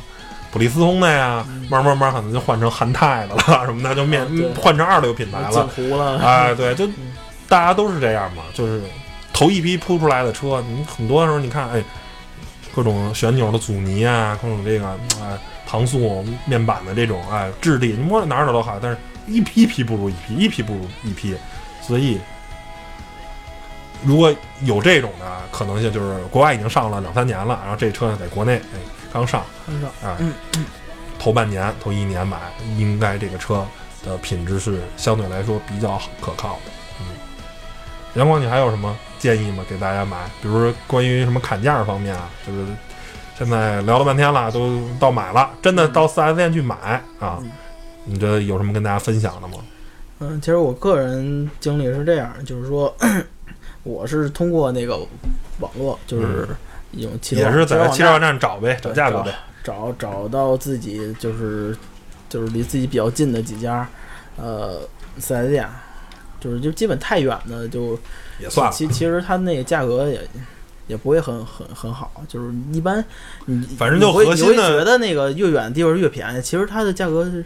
[0.55, 5.69] 普利司通的呀，慢慢慢慢可能就换成韩泰的了， 什么的就面嗯换成二流品牌了。
[6.23, 6.87] 哎，对，就
[7.49, 8.81] 大家都是这样嘛，就是
[9.33, 11.83] 头一批铺出来的车，你很多时候你看，哎，
[12.73, 14.87] 各种旋钮的阻尼啊，各种这个
[15.21, 15.37] 哎
[15.69, 18.97] 搪塑面板的这种哎质地，你摸着哪儿哪儿都好，但是
[19.27, 21.35] 一批一批不如一批，一批不如一批，
[21.83, 22.21] 所以
[24.05, 24.33] 如果
[24.63, 28.79] 有这种的可能性，就是国外已经上了两三年了，然后这车呢在国内哎
[29.15, 30.35] 刚上，刚上啊，嗯
[31.19, 32.37] 头半年头一年买，
[32.77, 33.65] 应该这个车
[34.05, 36.73] 的品质是相对来说比较可靠的。
[37.01, 37.07] 嗯，
[38.15, 39.65] 阳光，你还有什么建议吗？
[39.71, 42.67] 给大家买，比如说关于什么砍价方面啊，就是
[43.39, 46.77] 现在聊了半天了，都到买了，真的到四 S 店去买
[47.21, 47.51] 啊，嗯
[48.05, 49.55] 你这有什么跟大家分享的吗？
[50.19, 52.95] 嗯，其实我个人经历是这样，就是说，
[53.83, 54.99] 我是通过那个
[55.61, 56.49] 网络，就是
[56.97, 59.35] 也是在汽车站找呗，找价格呗。
[59.63, 61.75] 找找到自己就是
[62.29, 63.89] 就是离自己比较近的几家
[64.37, 64.81] 呃
[65.19, 65.67] 四 S 店，
[66.39, 67.99] 就是就基本太远的就
[68.39, 70.21] 也算了，其其实它那个价格也
[70.87, 73.03] 也不会很很很好，就是一般
[73.47, 77.43] 你反正就核心的觉得那个越远的地方越便宜，其实它的价格是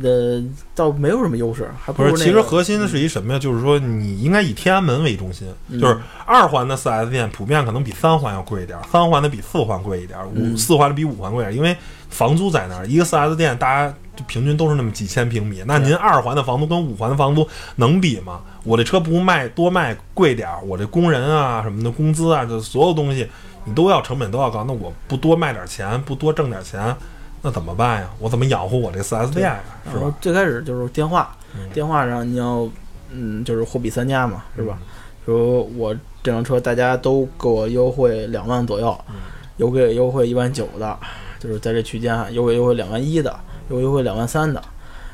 [0.00, 0.42] 呃
[0.74, 3.38] 倒没有什么优势，还不是，如那个其实核心的是一什么呀？
[3.38, 11.76] 就是说，你应该以天安门为中心，嗯就是二环的四 S 店普遍可能比三环要贵一点，三环的比四环贵一点，五嗯四环的比五环贵一点，因为
[12.08, 12.86] 房租在那儿。
[12.86, 18.40] 一个四 S 店，大家就平均都是那么几千平米，那您二环的房租跟五环的房租能比吗？
[18.64, 23.28] 我这车不卖多卖贵点儿，我这工人啊什么的工资啊，这所有东西
[23.64, 26.94] 你都要成本都要高，那我不多卖点钱，不多挣点钱，
[27.42, 28.08] 那怎么办呀？
[28.20, 29.60] 我怎么养活我这四 S 店呀？
[29.92, 30.14] 是吧？
[30.20, 32.68] 最开始就是电话，嗯电话上你要
[33.10, 34.78] 嗯就是货比三家嘛，是吧？
[35.26, 39.16] 比如我这辆车大家都给我优惠两万左右，嗯
[39.56, 40.98] 有给优惠一万九的，
[41.38, 43.34] 就是在这区间有给优惠两万一的，
[43.68, 44.62] 有给优惠两万三的，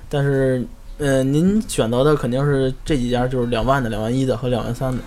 [0.09, 0.65] 但是
[0.99, 5.03] 嗯您选择的肯定是这几家就是两万的、两万一的和两万三的，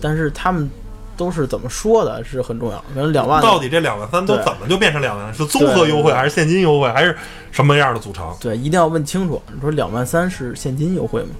[0.00, 0.68] 但是他们
[1.16, 5.32] 都是怎么说的是很重要，可能两万到底这两万三都怎么就变成两万？
[5.32, 7.16] 是综合优惠还是现金优惠，还是
[7.50, 8.34] 什么样的组成？
[8.40, 9.40] 对，一定要问清楚。
[9.52, 11.30] 你说两万三是现金优惠吗？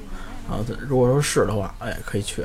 [0.50, 2.42] 啊，对如果说是的话，哎，可以去。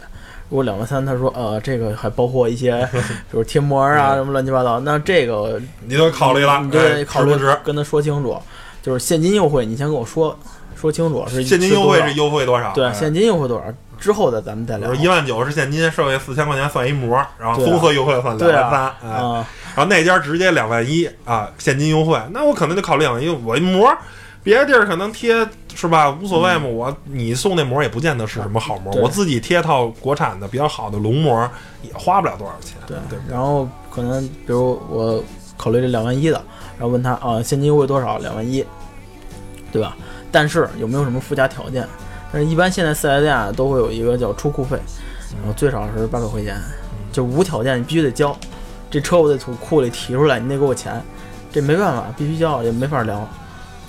[0.50, 2.88] 如果两万三，他说呃，这个还包括一些，
[3.30, 7.36] 比如贴膜啊什么乱七八糟，那这个你都考虑了，你就哎得考虑？
[7.64, 8.38] 跟他说清楚。
[8.82, 10.36] 就是现金优惠，你先跟我说
[10.74, 12.72] 说清楚是现金优惠是优惠多少？
[12.74, 13.66] 对哎现金优惠多少，
[14.00, 14.94] 之后的咱们再聊。
[14.96, 23.92] 一万九是现金，剩下四千块钱算一模，然后综合优惠算两万三啊，，哎，啊，然后那家直接两万一啊，现金优惠，那我可能就考虑两万一，我一膜。
[24.42, 25.46] 别的地儿可能贴
[25.76, 26.66] 是吧，无所谓嘛。
[26.66, 31.48] 我你送那膜也不见得是什么好膜，我自己贴套国产的比较好的龙膜，
[31.82, 32.78] 也花不了多少钱。
[32.88, 33.32] 对对对？
[33.32, 35.22] 然后可能比如我
[35.58, 36.42] 考虑这两万一的，
[36.78, 38.18] 然后问他啊，现金优惠多少？
[38.20, 38.66] 两万一，
[39.74, 39.96] 对吧？
[40.32, 41.86] 但是有没有什么附加条件？
[42.32, 44.78] 但是一般现在四 S 店啊都会有一个叫出库费，
[45.38, 46.56] 然后最少是八百块钱，
[47.12, 48.36] 就无条件你必须得交。
[48.92, 51.02] 这车我得从库里提出来，你得给我钱，
[51.52, 53.28] 这没办法，必须交，也没法聊。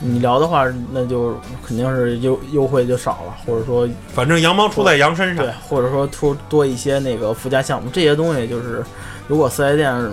[0.02, 8.82] 你聊的话，那就肯定是优优惠就少了，或者说反正羊毛出在羊身上对，，或者说出多一些那个附加项目，这些东西就是，
[9.28, 10.12] 如果四 S 店嗯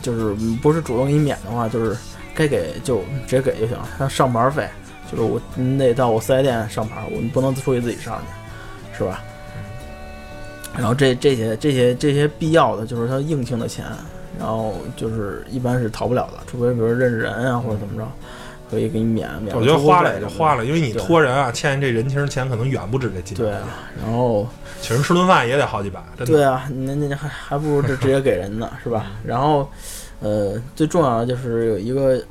[0.00, 0.32] 就是
[0.62, 1.96] 不是主动给你免的话，就是
[2.32, 3.88] 该给就直接给就行了。
[3.98, 4.68] 像上牌费，
[5.10, 9.22] 就是我你得到我四 S 店上牌，我你不能出去自己上去，是吧？
[10.76, 13.84] 然后这这些这些这些必要的就是他硬性的钱，
[14.38, 18.06] 然后就是一般是逃不了的，除非比如认识人啊或者怎么着，
[18.70, 19.56] 可以给你免免。
[19.56, 20.64] 我觉得花了也就花了。
[20.64, 23.62] 因为你对托人啊，欠这人情钱可能远不止这几百对啊，
[24.00, 24.46] 然后
[24.80, 29.06] 请人吃顿饭也得好几百，对啊，那那还还不如就直接给人呢，是吧？
[29.24, 29.68] 然后，
[30.20, 32.22] 呃，最重要的就是有一个，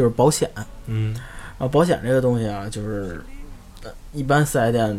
[0.00, 0.50] 就是保险
[0.86, 1.12] 嗯，
[1.58, 3.20] 然后，保险这个东西啊，就是
[3.84, 4.98] 呃，一般四 S 店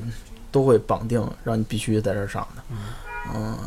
[0.51, 2.61] 都会绑定，让你必须在这儿上的。
[3.33, 3.57] 嗯，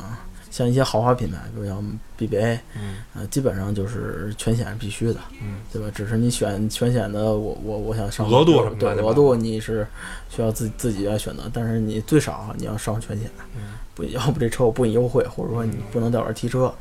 [0.49, 1.83] 像一些豪华品牌，比如像
[2.17, 5.91] BBA，嗯呃，基本上就是全险是必须的，嗯，对吧？
[5.93, 9.85] 只是你选全险的，我我我想上额度什么的额度你是
[10.31, 16.73] 需要自自己来选择，但是你最少你要上全险，嗯不要不这车我不给你优惠，或者说你不能在我这儿提车，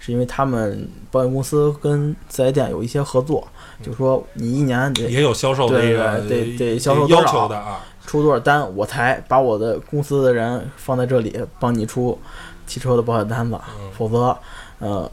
[0.00, 3.46] 是因为他们保险公司跟四 S 店有一些合作，
[3.80, 5.96] 就说你一年得也有销售的对
[6.26, 7.80] 对得得销售多要少求的啊。
[8.06, 12.18] 出多少单，我才把我的公司的人放在这里帮你出
[12.66, 14.36] 汽车的保险单子，嗯否则，
[14.80, 15.08] 呃，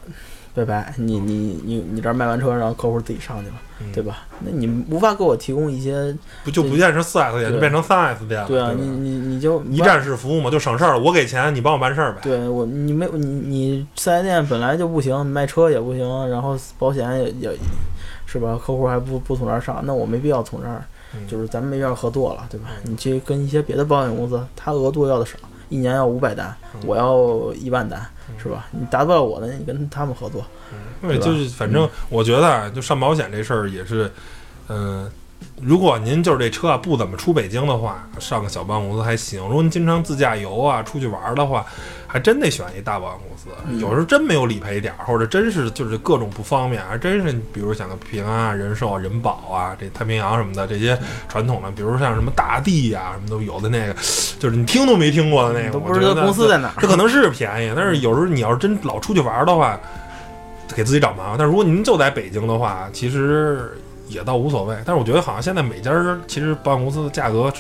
[0.57, 4.25] 拜拜，你你你你这儿卖完车，然后客户自己上去了，嗯对吧？
[4.39, 8.47] 那你无法给我提供一些，不就不见是四 S 店，就变成三 S 店了。
[8.47, 10.99] 对啊，吧你你你就一站式服务嘛，就省事儿了。
[10.99, 12.21] 我给钱，你帮我办事儿呗。
[12.23, 17.57] 对我，你没有你你四 S 店本来就不行，卖车也不行，然后保险也也，
[18.25, 18.59] 是吧？
[18.59, 20.83] 客户还不不从这儿上，那我没必要从这儿，
[21.13, 22.69] 嗯就是咱们没必要合作了，对吧？
[22.83, 25.33] 你去跟一些别的保险公司，他额度要的少，
[25.69, 26.81] 一年要五百单，嗯。
[26.85, 28.05] 我要一万单，
[28.41, 28.67] 是吧？
[28.71, 30.45] 你达不到我的，你跟他们合作，
[31.01, 34.11] 对，就是反正我觉得啊，就上保险这事儿也是，
[34.69, 35.09] 嗯、
[35.61, 41.65] 如果您就是这车啊不怎么出北京的话，上个小办公司还行；如果您经常自驾游啊，出去玩儿的话，
[42.17, 43.49] 还还真得选一大保险公司。
[43.69, 50.97] 嗯有时候真没有理赔点儿，或者真是就是各种不方便，还真是比如像个平安啊、人寿啊、人保啊、这太平洋什么的这些
[51.29, 53.93] 传统的，比如像什么大地呀、什么都有的那个，
[54.39, 56.73] 就是你听都没听过的那个，都不知道公司在哪儿。
[56.79, 59.79] 这可能是便宜，但是有时候你要是真老出去玩儿的话，
[60.75, 61.35] 给自己找麻烦。
[61.37, 64.75] 但如果您就在北京的话，其实也倒无所谓。
[64.83, 65.91] 但是我觉得好像现在每家
[66.27, 67.53] 其实保险公司的价格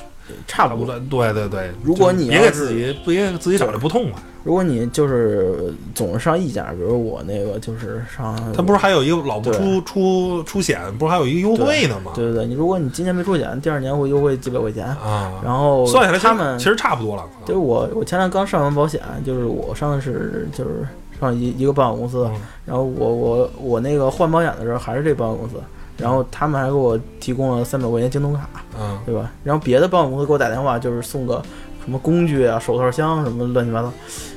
[0.47, 0.99] 差不多。
[1.09, 4.21] 对对对，如果就是别给自己别给自己找这不痛快。
[4.43, 12.13] 如果你就是总是上一家，比如我那个就是上，他不是还有一个老不出出出险，不是还有一个优惠呢吗？
[12.15, 14.85] 对对对，你如果你今年没出险，第二年会优惠几百块钱。
[14.85, 17.25] 啊，然后算下来他们其实差不多了。
[17.45, 20.87] 就是我我前两刚上完保险，就是我上的是就是
[21.19, 25.55] 上一一个保险公司，嗯然后我我我那个换保险的时候还是这保险公司，
[25.97, 28.47] 然后他们还给我提供了三百块钱京东卡，
[28.79, 29.31] 嗯对吧？
[29.43, 31.41] 然后别的保险公司给我打电话就是送个
[31.83, 33.91] 什么工具啊、手套箱什么乱七八糟，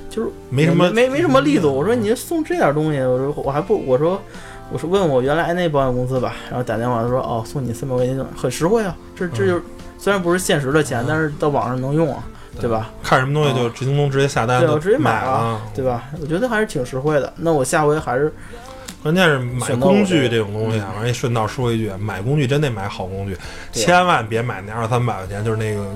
[0.09, 1.73] 就是没什么没没什么力度。
[1.73, 4.21] 我说你送这点东西，我说我还不我说。
[4.73, 9.63] 我说问我原来那保险公司吧，然后打电话他说哦送你三百块钱，很实惠啊，这这就是、
[9.99, 12.23] 虽然不是现实的钱，嗯但是到网上能用啊，
[12.61, 12.89] 对吧？
[13.03, 16.05] 看什么东西就直京东直接下单，对我直接买了，对吧？
[16.23, 17.33] 我觉得还是挺实惠的。
[17.39, 18.33] 那我下回还是
[19.03, 23.37] 关键是买工具这这种东西啊，完一顺道说一句，买工具真得买好工具，
[23.73, 25.87] 千万别买那二三百块钱就是那个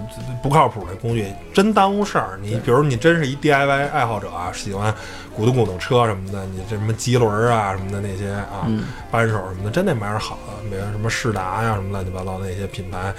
[0.42, 2.38] 不靠谱的工具，真耽误事儿。
[2.40, 4.92] 你比如你真是一 DIY 爱好者啊，喜欢
[5.36, 13.12] 鼓捣鼓捣车什么的，你这什么机轮儿啊什么的那些啊，嗯，扳手什么的，真得买点好的，比如什么世达呀什么乱七八糟那些品牌，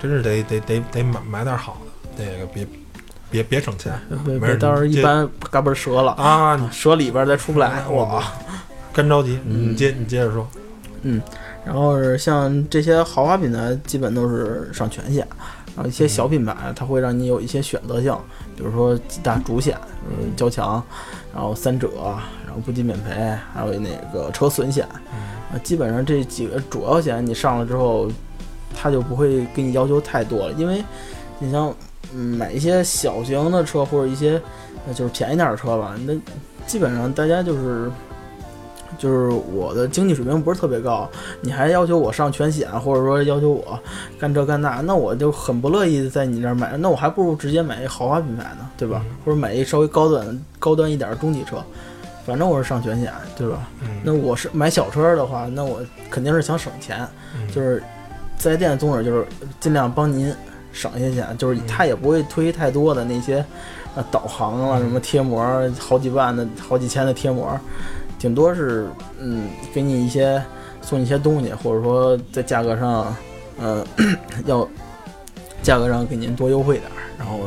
[0.00, 1.78] 真是得得得得买买点好
[2.16, 2.64] 的，那个别
[3.28, 3.92] 别别省钱
[4.24, 6.70] 别没事别到时候一般嘎嘣折了，啊！
[6.70, 8.22] 折里边再出不来，我哇！
[8.92, 9.70] 干着急，嗯。
[9.70, 10.46] 你接你接着说，
[11.02, 11.20] 嗯
[11.64, 15.26] 然后是像这些豪华品牌，基本都是上全险，
[15.76, 18.12] 然后一些小品牌，它会让你有一些选择性，
[18.56, 19.78] 比如说几大主险，
[20.08, 20.82] 嗯，交强，
[21.32, 21.88] 然后三者，
[22.44, 24.84] 然后不计免赔，还有那个车损险，
[25.52, 28.10] 啊，基本上这几个主要险你上了之后，
[28.74, 30.82] 它就不会给你要求太多了，因为
[31.38, 31.72] 你像
[32.12, 34.32] 嗯买一些小型的车或者一些
[34.88, 36.12] 呃就是便宜点儿的车吧，那
[36.66, 37.88] 基本上大家就是。
[39.02, 43.76] 就是我的经济水平不是特别高，你还要求我上全险，或者说要求我
[44.16, 49.04] 干这干那，那我就很不乐意在你这儿买，那我还不如直接买一豪华品牌呢，对吧？
[49.04, 49.16] 嗯。
[49.24, 51.56] 或者买一稍微高端高端一点的中级车，
[52.24, 53.68] 反正我是上全险，对吧？
[53.80, 57.48] 嗯，那我是买小车的话，那我肯定是想省钱，嗯。
[57.52, 57.82] 就是
[58.38, 59.26] 四 S 店的宗旨就是
[59.58, 60.32] 尽量帮您
[60.72, 63.44] 省一些钱，就是他也不会推太多的那些
[63.96, 65.44] 呃导航啊、什么贴膜，
[65.80, 67.58] 好几万的好几千的贴膜，
[68.22, 68.86] 顶多是
[69.18, 70.40] 嗯给你一些
[70.80, 73.16] 送你一些东西，或者说在价格上，
[73.60, 73.84] 呃
[74.46, 74.66] 要
[75.60, 77.40] 价格上给您多优惠点儿，然后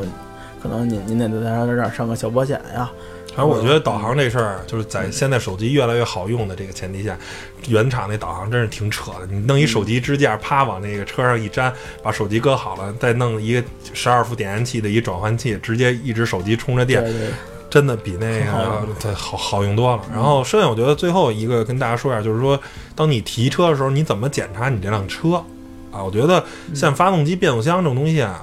[0.62, 2.90] 可能您您得在这儿上个小保险呀，
[3.28, 7.16] 反正我觉得导航这事儿，就是在现在手机越来越好用的这个前提下，
[7.68, 9.26] 原厂那导航真是挺扯的。
[9.30, 11.72] 你弄一手机支架，啪往那个车上一粘，
[12.02, 13.64] 把手机搁好了，再弄一个
[13.94, 17.28] 十二伏点烟器的一转换器，直接一直手机充着电，对对，
[17.68, 20.02] 真的比那个用对好好用多了。
[20.12, 22.58] 然后剩下我觉得最后一个跟大家说一下，就是说，
[22.94, 25.42] 当你提车的时候，你怎么检查你这辆车
[25.92, 26.02] 啊？
[26.02, 26.44] 我觉得
[26.74, 28.42] 像发动机、变速箱这种东西啊，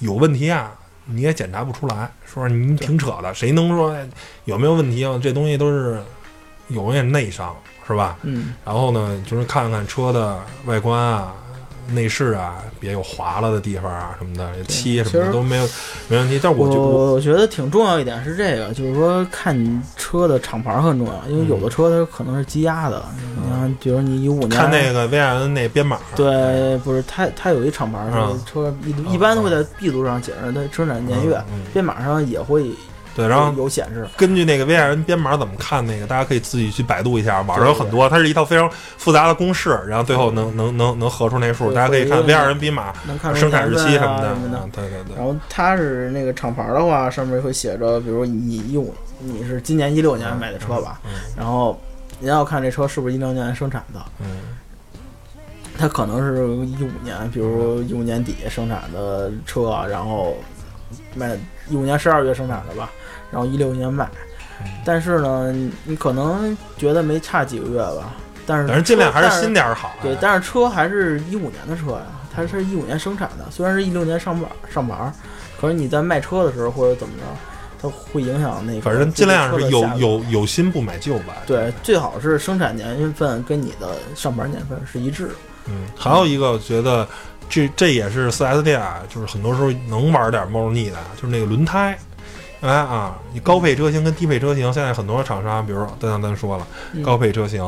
[0.00, 0.72] 有问题啊，
[1.04, 2.10] 你也检查不出来。
[2.24, 4.06] 说你挺扯的，谁能说哎
[4.44, 5.18] 有没有问题啊？
[5.22, 6.02] 这东西都是
[6.68, 7.54] 有点内伤，
[7.86, 8.16] 是吧？
[8.22, 8.54] 嗯。
[8.64, 11.32] 然后呢，就是看看车的外观啊、
[11.88, 15.68] 内饰啊，别有划了的地方啊什么的，漆什么的都没有
[16.08, 16.40] 没问题。
[16.42, 23.04] 但我觉我我我觉得挺重要一点是这个，就是说看你车的厂牌很重要，因为有的车它可能是积压的，
[23.42, 27.98] 你看，比如你一五年看那个 VIN 那编码，对，不是它它有一厂牌
[28.44, 31.40] 车一一般会在 B 图上写着它生产年月，
[31.72, 32.70] 编码上也会
[33.16, 34.06] 对，然后有显示。
[34.16, 44.36] 根据那个 VIN 编码怎么看那个，大家可以自己去百度一下，网上有很多，它是一套非常复杂的公式，然后最后能能能能合出那数，对大家可以看会有 VIN 编码、能看出生产日期什么的，
[44.70, 45.16] 对对对。
[45.16, 51.80] 然，后它是那个厂牌的话，上面会写着，比如你一五你是今年一六年买的车吧，嗯然后
[52.20, 54.26] 你要看这车是不是一六年生产的，嗯。
[55.78, 56.36] 它可能是
[56.68, 60.34] 一五年，比如一五年底生产的车，然后
[61.14, 61.36] 卖
[61.68, 62.90] 一五年十二月生产的吧，
[63.30, 64.08] 然后一六年卖
[64.60, 64.66] 嗯。
[64.84, 68.14] 但是呢，你你可能觉得没差几个月吧，
[68.46, 69.92] 但是反正尽量还是新点儿好。
[70.02, 75.12] 对，但是车还是一五年的车呀，它是一五年生产的，虽然是一六年上牌上牌儿，
[75.60, 77.24] 可是你在卖车的时候或者怎么着，
[77.82, 78.80] 它会影响那个。
[78.80, 79.82] 反正尽量是有。
[79.98, 81.34] 有有心不买旧吧。
[81.46, 85.30] 对，最好是生产年份跟你的上牌年份是一致。
[85.66, 87.06] 嗯，还有一个我觉得
[87.48, 91.98] 这这也是四 S 店啊，就是很多时候能玩点猫腻的，就是那个轮胎。
[92.60, 97.62] 哎啊，你高配车型跟低配车型，现在很多厂商，比如说刚才咱说了，嗯高配车型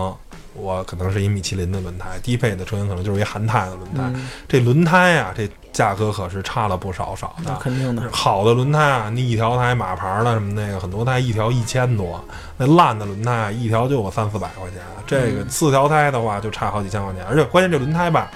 [0.54, 4.02] 我可能是一米其林的轮胎，低配的车型可能就是一韩泰的轮胎。
[4.14, 7.56] 嗯，这轮胎啊，这价格可是差了不少少那的。
[7.60, 8.02] 肯定的。
[8.10, 12.20] 好的轮胎啊，你一条胎马牌的什么那个，很多胎一条一千多，
[12.56, 14.80] 那烂的轮胎啊，一条就有三四百块钱。
[15.06, 17.24] 这个嗯四条胎的话，就差好几千块钱。
[17.26, 18.28] 而且关键这轮胎吧，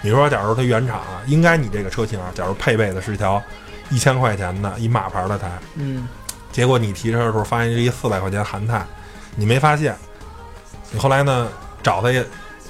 [0.00, 3.42] 你说假如它原厂啊，应该你这个车型啊，假如配备的是一条
[3.92, 6.08] 一千块钱的一马牌的胎，嗯，
[6.50, 8.84] 结果你提车的时候发现是一四百块钱韩泰，
[9.36, 9.94] 你没发现，
[10.90, 11.48] 你后来呢
[11.82, 12.22] 找他也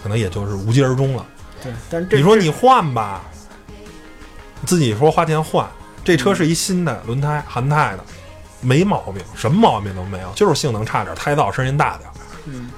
[0.02, 1.24] 可能也就是无疾而终了。
[1.62, 1.72] 对。
[1.88, 3.22] 但你说你换吧，
[4.60, 5.64] 你自己说花钱换，
[6.04, 8.04] 这车是一新的轮胎，韩泰的，
[8.60, 12.10] 没毛病，什么毛病都没有，就是性能差点，胎噪声音大点。
[12.46, 12.68] 嗯，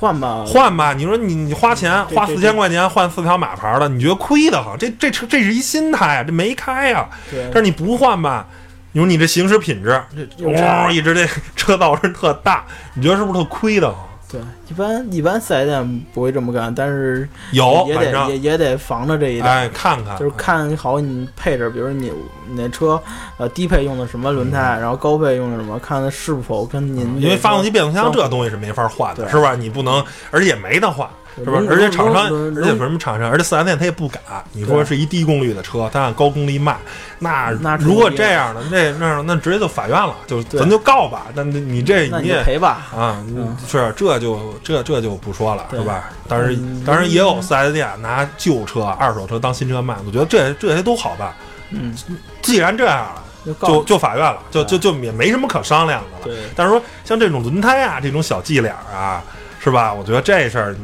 [0.00, 4.74] 换吧，换吧，你说你你花钱花四千块钱换四条马牌的，你觉得亏得慌？
[4.78, 8.46] 这这车这是一新胎啊，这没开呀、对但是你不换吧，
[8.92, 10.02] 你说你这行驶品质，
[10.38, 14.09] 这一直这车噪声特大，你觉得是不是特亏的慌？
[14.30, 19.44] 对，一般一般四 S 店不会这么干，但是有，也得也也得防着这一点。
[19.44, 20.60] 哎，看看，就是看。
[20.76, 22.12] 好你配置，比如你
[22.48, 23.00] 你那车，
[23.38, 29.54] 呃，低配用的什么轮胎，然后高配用的什么，看是否跟您嗯因为发动机、变速箱这东西是没法换的，是吧？
[29.56, 31.52] 你不能，而且也没得换，对是吧？
[31.52, 32.24] 轮而且厂商，
[32.56, 34.22] 而且什么厂商，而且四 S 店他也不敢。
[34.52, 36.76] 你说是一低功率的车，他按高功率卖，
[37.18, 41.26] 那那如果这样的，那那那直接就法院了，就咱就告吧。
[41.34, 42.88] 那你你这你你也赔吧。
[42.96, 43.24] 啊，
[43.66, 46.10] 是这就这这就不说了，是吧？
[46.28, 51.32] 当然嗯当然也有四 S 店拿旧车、二手车当新车卖，我觉得这这些都好办。
[51.70, 51.94] 嗯，
[52.42, 56.24] 既然这样了，就就就法院了，就就就也没什么可商量的了。
[56.24, 59.22] 对但是说像这种轮胎啊，这种小伎俩啊，
[59.60, 59.92] 是吧？
[59.92, 60.76] 我觉得这事儿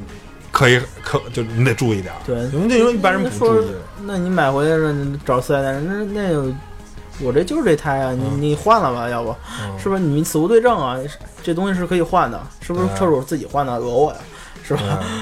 [0.57, 3.67] 可以可就你得注意点儿，对，因为这种一般人不说注意。
[4.07, 6.51] 那你买回来了，你找四 S 店，那那有
[7.21, 10.97] 我这就是这胎啊，你嗯你换了吧，要不嗯是不是你死无对证啊？
[11.43, 14.19] 这东西是可以换的，是不是车主自己换的讹我呀？
[14.67, 14.81] 是吧？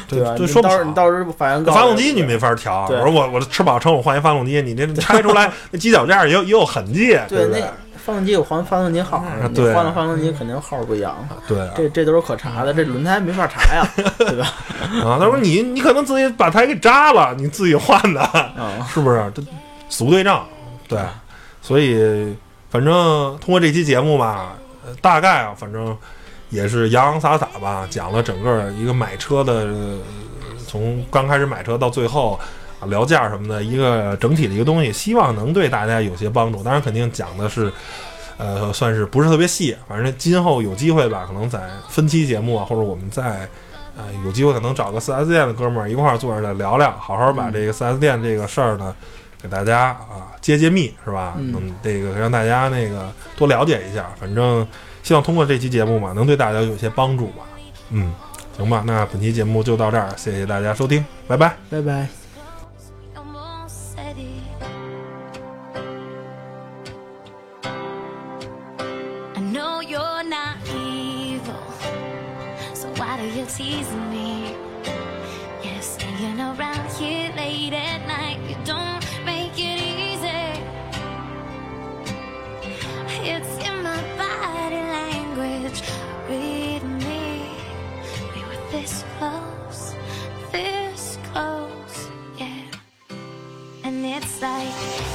[0.08, 0.34] 对对吧？
[0.38, 7.64] 你这说到时候你到时候法院告发动机你没法调，我说我我吃饱撑我换一发动机，你这 拆出来那犄角架也有也有痕迹，对那不对？
[8.04, 11.16] 发动机有换发动机号啊，你对换了发动机肯定号不一样，
[11.48, 13.88] 对啊这这都是可查的，这轮胎没法查呀，
[14.18, 14.46] 对吧？
[15.02, 19.32] 啊，他说你你可能自己把胎给扎了，你自己换的，啊， 是不是？
[19.34, 19.42] 这
[19.88, 20.38] 死无对证，
[20.86, 21.00] 对，
[21.62, 22.36] 所以
[22.68, 22.92] 反正
[23.38, 25.96] 通过这期节目吧，呃大概啊，反正
[26.50, 29.98] 也是洋洋洒洒吧，讲了整个一个买车的，呃
[30.66, 32.38] 从刚开始买车到最后。
[32.84, 36.62] 啊聊价什么的一个整体的一个东西，希望能对大家有些帮助。
[36.62, 37.72] 当然，肯定讲的是，
[38.36, 39.76] 呃，算是不是特别细。
[39.88, 43.48] 反正今后有机会吧，可能在分期节目啊，或者我们在
[43.96, 48.94] 呃有机会可能找个四 S 店的哥们儿一块儿坐着来聊聊，好好把这个四 S 店这个事儿呢，
[49.40, 51.34] 给大家啊揭揭秘，是吧？
[51.38, 54.10] 嗯能这个让大家那个多了解一下。
[54.18, 54.66] 反正
[55.02, 57.44] 希望通过这期节目嘛，能对大家有些帮助吧。
[57.90, 58.12] 嗯，
[58.56, 61.54] 行吧，那本期节目就到这儿，谢谢大家收听，拜拜。
[61.70, 62.23] 拜拜。
[73.56, 74.56] Tease me?
[75.62, 80.44] Yeah, staying around here late at night, you don't make it easy.
[83.30, 85.82] It's in my body language.
[86.28, 87.46] Read me.
[88.34, 89.94] We were this close,
[90.50, 92.64] this close, yeah.
[93.84, 95.13] And it's like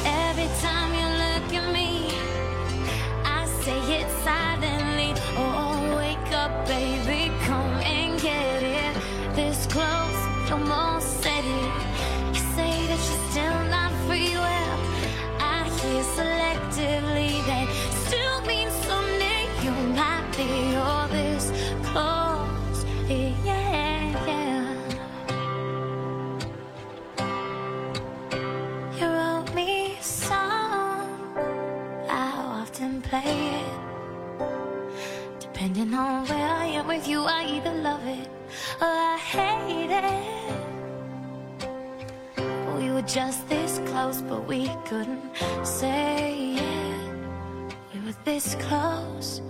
[35.99, 38.29] Where I am with you, I either love it
[38.79, 40.05] or I hate it.
[42.77, 45.21] We were just this close, but we couldn't
[45.65, 47.73] say it.
[47.93, 49.41] We were this close,